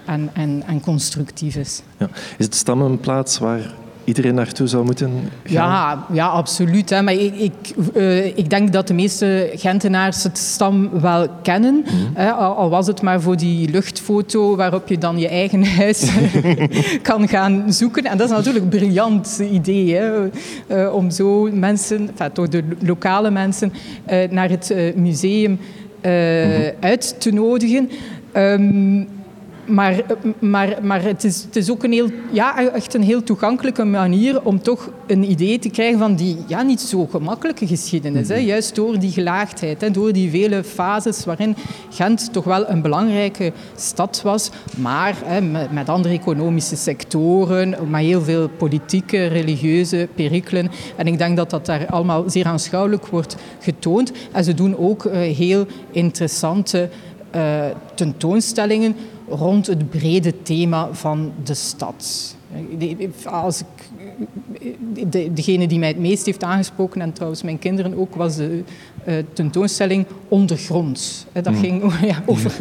en, 0.06 0.30
en, 0.34 0.64
en 0.68 0.82
constructief 0.82 1.56
is. 1.56 1.82
Ja. 1.98 2.10
Is 2.38 2.46
het 2.46 2.56
Stam 2.56 2.82
een 2.82 3.00
plaats 3.00 3.38
waar 3.38 3.74
iedereen 4.08 4.36
naartoe 4.36 4.68
zou 4.68 4.86
moeten 4.86 5.12
gaan? 5.44 5.54
Ja, 5.54 6.06
ja 6.12 6.28
absoluut. 6.28 6.90
Hè. 6.90 7.02
Maar 7.02 7.14
ik, 7.14 7.36
ik, 7.36 7.54
uh, 7.96 8.26
ik 8.26 8.50
denk 8.50 8.74
dat 8.74 8.88
de 8.88 8.94
meeste 8.94 9.52
Gentenaars 9.56 10.24
het 10.24 10.38
stam 10.38 11.00
wel 11.00 11.28
kennen. 11.42 11.74
Mm 11.74 11.84
-hmm. 11.86 12.12
hè, 12.14 12.32
al, 12.32 12.56
al, 12.56 12.70
was 12.70 12.88
het 12.88 13.02
maar 13.02 13.22
voor 13.22 13.38
die 13.38 13.70
luchtfoto 13.70 14.56
waarop 14.56 14.88
je 14.88 14.98
dan 14.98 15.20
je 15.20 15.28
eigen 15.28 15.66
huis 15.66 16.12
kan 17.02 17.28
gaan 17.28 17.74
zoeken. 17.74 18.04
En 18.04 18.18
dat 18.18 18.30
is 18.30 18.36
natuurlijk 18.36 18.64
een 18.64 18.80
briljant 18.80 19.42
idee. 19.52 19.94
Hè, 19.94 20.30
uh, 20.68 20.94
om 20.94 21.12
zo 21.12 21.50
mensen, 21.52 22.10
enfin, 22.10 22.32
toch 22.32 22.48
de 22.48 22.64
lokale 22.80 23.32
mensen, 23.32 23.74
uh, 24.12 24.30
naar 24.30 24.50
het 24.50 24.76
museum 24.96 25.52
mm 25.52 25.58
-hmm. 26.02 26.72
uit 26.80 27.22
te 27.22 27.32
nodigen. 27.32 27.90
Um, 28.34 29.17
maar, 29.68 30.02
maar, 30.40 30.78
maar 30.82 31.04
het, 31.04 31.24
is, 31.24 31.44
het 31.44 31.56
is 31.56 31.72
ook 31.72 31.84
een 31.84 31.92
heel, 31.92 32.10
ja, 32.32 32.74
echt 32.74 32.94
een 32.94 33.04
heel 33.04 33.24
toegankelijke 33.24 33.84
manier 33.84 34.44
om 34.44 34.62
toch 34.62 34.90
een 35.08 35.32
idee 35.32 35.60
te 35.60 35.70
krijgen 35.70 36.00
van 36.00 36.16
die 36.16 36.38
ja, 36.48 36.62
niet 36.62 36.82
zo 36.82 37.06
gemakkelijke 37.06 37.68
geschiedenis. 37.68 38.28
Hè. 38.28 38.36
Mhm. 38.36 38.46
Juist 38.46 38.76
door 38.76 39.00
die 39.00 39.12
gelaagdheid, 39.12 39.82
hè, 39.82 39.92
door 39.92 40.14
die 40.14 40.30
vele 40.30 40.64
fases 40.64 41.26
waarin 41.26 41.56
Gent 41.90 42.34
toch 42.34 42.44
wel 42.44 42.70
een 42.70 42.82
belangrijke 42.82 43.52
stad 43.76 44.22
was, 44.24 44.50
maar 44.78 45.16
hè, 45.26 45.42
met, 45.42 45.72
met, 45.72 45.90
andere 45.90 46.14
economische 46.14 46.76
sectoren, 46.76 47.76
maar 47.90 48.02
heel 48.02 48.22
veel 48.22 48.50
politieke, 48.50 49.26
religieuze 49.26 50.08
perikelen. 50.16 50.72
En 50.96 51.08
ik 51.08 51.18
denk 51.18 51.38
dat 51.38 51.50
dat 51.50 51.66
daar 51.66 51.86
allemaal 51.88 52.30
zeer 52.30 52.46
aanschouwelijk 52.46 53.08
wordt 53.08 53.36
getoond. 53.60 54.12
En 54.32 54.44
ze 54.44 54.54
doen 54.54 54.78
ook 54.78 55.06
uh, 55.06 55.14
heel 55.14 55.66
interessante 55.92 56.90
uh, 57.36 57.66
tentoonstellingen 57.96 58.96
rond 59.28 59.68
het 59.68 59.90
brede 59.90 60.42
thema 60.42 60.94
van 60.94 61.32
de 61.44 61.54
stad. 61.54 62.36
Als 63.26 63.62
ik, 63.62 63.90
de, 65.12 65.34
degene 65.34 65.68
die 65.68 65.80
mij 65.80 65.88
het 65.88 65.98
meest 65.98 66.26
heeft 66.26 66.44
aangesproken, 66.44 67.02
en 67.02 67.14
trouwens 67.14 67.44
mijn 67.44 67.60
kinderen 67.60 67.98
ook, 67.98 68.16
was 68.16 68.36
de 68.36 68.64
uh, 69.08 69.16
tentoonstelling 69.34 70.06
Ondergronds. 70.28 71.26
Dat 71.32 71.48
hmm. 71.48 71.56
ging 71.56 71.94
ja, 72.12 72.24
over. 72.26 72.52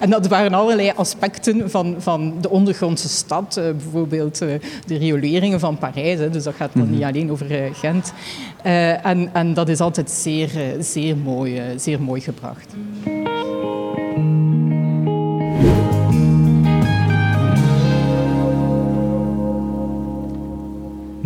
En 0.00 0.10
dat 0.10 0.26
waren 0.26 0.54
allerlei 0.54 0.92
aspecten 0.96 1.70
van, 1.70 1.94
van 1.98 2.34
de 2.40 2.50
ondergrondse 2.50 3.08
stad. 3.08 3.56
Uh, 3.58 3.64
bijvoorbeeld 3.64 4.42
uh, 4.42 4.54
de 4.86 4.96
rioleringen 4.96 5.60
van 5.60 5.78
Parijs. 5.78 6.18
Hè, 6.18 6.30
dus 6.30 6.42
dat 6.42 6.54
gaat 6.54 6.70
dan 6.74 6.86
mm. 6.86 6.90
niet 6.90 7.02
alleen 7.02 7.30
over 7.30 7.46
Gent. 7.72 8.12
en, 8.62 9.30
en 9.32 9.54
dat 9.54 9.68
is 9.68 9.80
altijd 9.80 10.10
zeer, 10.10 10.50
zeer, 10.80 11.16
mooi, 11.16 11.60
zeer 11.76 12.02
mooi 12.02 12.20
gebracht. 12.20 12.74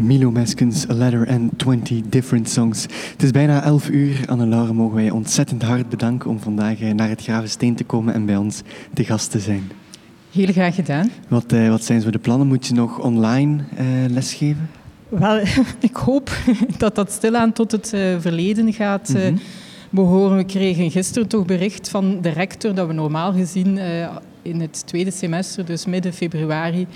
Milo 0.07 0.31
Meskens, 0.31 0.89
A 0.91 0.95
Letter 0.95 1.29
and 1.29 1.59
20 1.59 2.03
Different 2.09 2.49
Songs. 2.49 2.83
Het 3.13 3.23
is 3.23 3.31
bijna 3.31 3.63
11 3.63 3.89
uur. 3.89 4.21
Anne-Laure, 4.27 4.73
mogen 4.73 4.95
wij 4.95 5.11
ontzettend 5.11 5.63
hard 5.63 5.89
bedanken 5.89 6.31
om 6.31 6.41
vandaag 6.41 6.81
eh, 6.81 6.93
naar 6.93 7.09
het 7.09 7.23
Gravensteen 7.23 7.75
te 7.75 7.85
komen 7.85 8.15
en 8.15 8.27
bij 8.27 8.37
ons 8.37 8.63
te 8.95 9.05
gast 9.05 9.31
te 9.31 9.41
zijn. 9.41 9.71
Heel 10.31 10.47
graag 10.47 10.75
gedaan. 10.75 11.11
Wat, 11.29 11.53
uh, 11.53 11.69
wat 11.69 11.85
zijn 11.85 12.01
zo 12.01 12.11
de 12.11 12.19
plannen? 12.19 12.47
Moet 12.47 12.67
je 12.67 12.75
nog 12.75 12.99
online 12.99 13.63
uh, 13.81 14.11
lesgeven? 14.11 14.71
Wel, 15.09 15.41
ik 15.91 15.97
hoop 15.97 16.31
dat 16.79 16.95
dat 16.95 17.13
stilaan 17.13 17.53
tot 17.53 17.73
het 17.73 17.93
uh, 17.95 18.01
verleden 18.19 18.73
gaat 18.73 19.09
mm 19.09 19.17
-hmm. 19.17 19.39
behoren. 19.91 20.37
We 20.37 20.45
kregen 20.45 20.91
gisteren 20.91 21.29
toch 21.29 21.45
bericht 21.45 21.89
van 21.89 22.21
de 22.21 22.31
rector 22.31 22.75
dat 22.75 22.87
we 22.87 22.93
normaal 22.93 23.33
gezien 23.33 23.79
in 24.43 24.61
het 24.61 24.87
tweede 24.87 25.11
semester, 25.11 25.65
dus 25.65 25.87
midden 25.87 26.13
februari, 26.13 26.87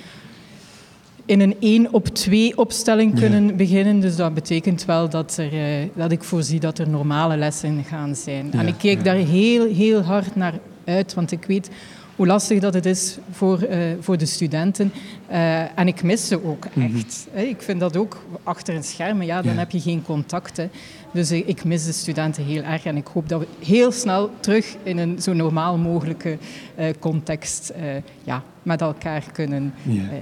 in 1.31 1.41
een 1.41 1.57
één 1.61 1.93
op 1.93 2.09
twee 2.09 2.59
opstelling 2.59 3.19
kunnen 3.19 3.57
beginnen. 3.57 4.01
Dus 4.01 4.17
dat 4.17 4.35
betekent 4.35 4.85
wel 4.85 5.09
dat, 5.09 5.37
er, 5.37 5.53
uh, 5.53 5.89
dat 5.95 6.13
ik 6.13 6.25
voorzie 6.25 6.61
dat 6.61 6.79
er 6.79 6.89
normale 6.89 7.37
lessen 7.37 7.85
gaan 7.85 8.17
zijn. 8.17 8.49
Ja. 8.53 8.59
En 8.59 8.67
ik 8.67 8.75
kijk 8.79 9.05
daar 9.05 9.17
heel, 9.17 9.75
heel 9.75 10.01
hard 10.03 10.37
naar 10.37 10.55
uit, 10.85 11.15
want 11.15 11.31
ik 11.31 11.45
weet 11.45 11.71
hoe 12.17 12.27
lastig 12.27 12.61
dat 12.61 12.75
het 12.75 12.87
is 12.87 13.19
voor, 13.31 13.63
uh, 13.71 13.79
voor 14.01 14.19
de 14.19 14.27
studenten. 14.27 14.93
Uh, 15.31 15.79
en 15.79 15.87
ik 15.87 16.03
mis 16.03 16.27
ze 16.27 16.45
ook 16.45 16.67
mhm. 16.73 16.97
echt. 16.97 17.27
Mm 17.33 17.39
-hmm. 17.39 17.49
Ik 17.49 17.63
vind 17.63 17.81
dat 17.81 17.97
ook 17.97 18.23
achter 18.43 18.75
een 18.75 18.85
scherm, 18.85 19.23
ja, 19.23 19.43
dan 19.43 19.53
ja. 19.53 19.59
heb 19.59 19.71
je 19.71 19.81
geen 19.81 20.03
contacten. 20.03 20.71
Dus 21.13 21.31
ik 21.31 21.65
mis 21.65 21.85
de 21.85 21.93
studenten 21.93 22.45
heel 22.45 22.63
erg 22.63 22.85
en 22.85 22.97
ik 22.97 23.07
hoop 23.07 23.29
dat 23.29 23.41
we 23.41 23.47
heel 23.65 23.93
snel 23.93 24.31
terug 24.41 24.77
in 24.83 24.99
een 24.99 25.23
zo 25.23 25.33
normaal 25.33 25.77
mogelijke 25.79 26.39
context 26.99 27.73
ja, 28.25 28.43
met 28.63 28.81
elkaar 28.81 29.25
kunnen 29.33 29.75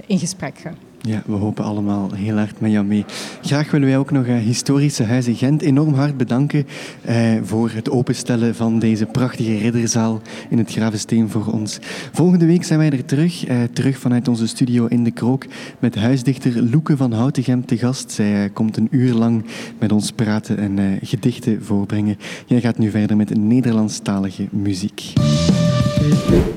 in 0.05 0.19
gesprek 0.19 0.57
gaan. 0.57 0.88
Ja, 1.01 1.23
we 1.25 1.33
hopen 1.33 1.63
allemaal 1.63 2.11
heel 2.13 2.35
hard 2.37 2.59
met 2.59 2.71
jou 2.71 2.85
mee. 2.85 3.05
Graag 3.41 3.71
willen 3.71 3.87
wij 3.87 3.97
ook 3.97 4.11
nog 4.11 4.25
uh, 4.25 4.37
Historische 4.37 5.03
Huizen 5.03 5.35
Gent 5.35 5.61
enorm 5.61 5.93
hard 5.93 6.17
bedanken 6.17 6.67
uh, 7.09 7.15
voor 7.43 7.69
het 7.73 7.89
openstellen 7.89 8.55
van 8.55 8.79
deze 8.79 9.05
prachtige 9.05 9.57
ridderzaal 9.57 10.21
in 10.49 10.57
het 10.57 10.71
Gravensteen 10.71 11.29
voor 11.29 11.45
ons. 11.45 11.79
Volgende 12.11 12.45
week 12.45 12.63
zijn 12.63 12.79
wij 12.79 12.89
er 12.89 13.05
terug, 13.05 13.49
uh, 13.49 13.63
terug 13.73 13.97
vanuit 13.97 14.27
onze 14.27 14.47
studio 14.47 14.85
in 14.85 15.03
de 15.03 15.11
Krook, 15.11 15.45
met 15.79 15.95
huisdichter 15.95 16.63
Loeke 16.63 16.97
van 16.97 17.11
Houtegem 17.11 17.65
te 17.65 17.77
gast. 17.77 18.11
Zij 18.11 18.49
komt 18.53 18.77
een 18.77 18.87
uur 18.91 19.13
lang 19.13 19.45
met 19.79 19.91
ons 19.91 20.11
praten 20.11 20.57
en 20.57 20.99
gedichten 21.01 21.63
voorbrengen. 21.63 22.17
Jij 22.45 22.61
gaat 22.61 22.77
nu 22.77 22.89
verder 22.89 23.17
met 23.17 23.37
Nederlandstalige 23.37 24.47
muziek. 24.51 25.13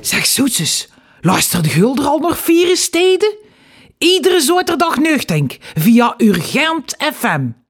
Zeg 0.01 0.27
zoetjes, 0.27 0.89
luister 1.21 1.63
de 1.63 1.69
Gulder 1.69 2.05
al 2.05 2.19
nog 2.19 2.39
vier 2.39 2.77
steden? 2.77 3.41
Iedere 4.03 4.41
zaterdag 4.41 4.97
nuchtink 4.99 5.59
via 5.75 6.15
Urgent 6.19 6.97
FM. 6.99 7.62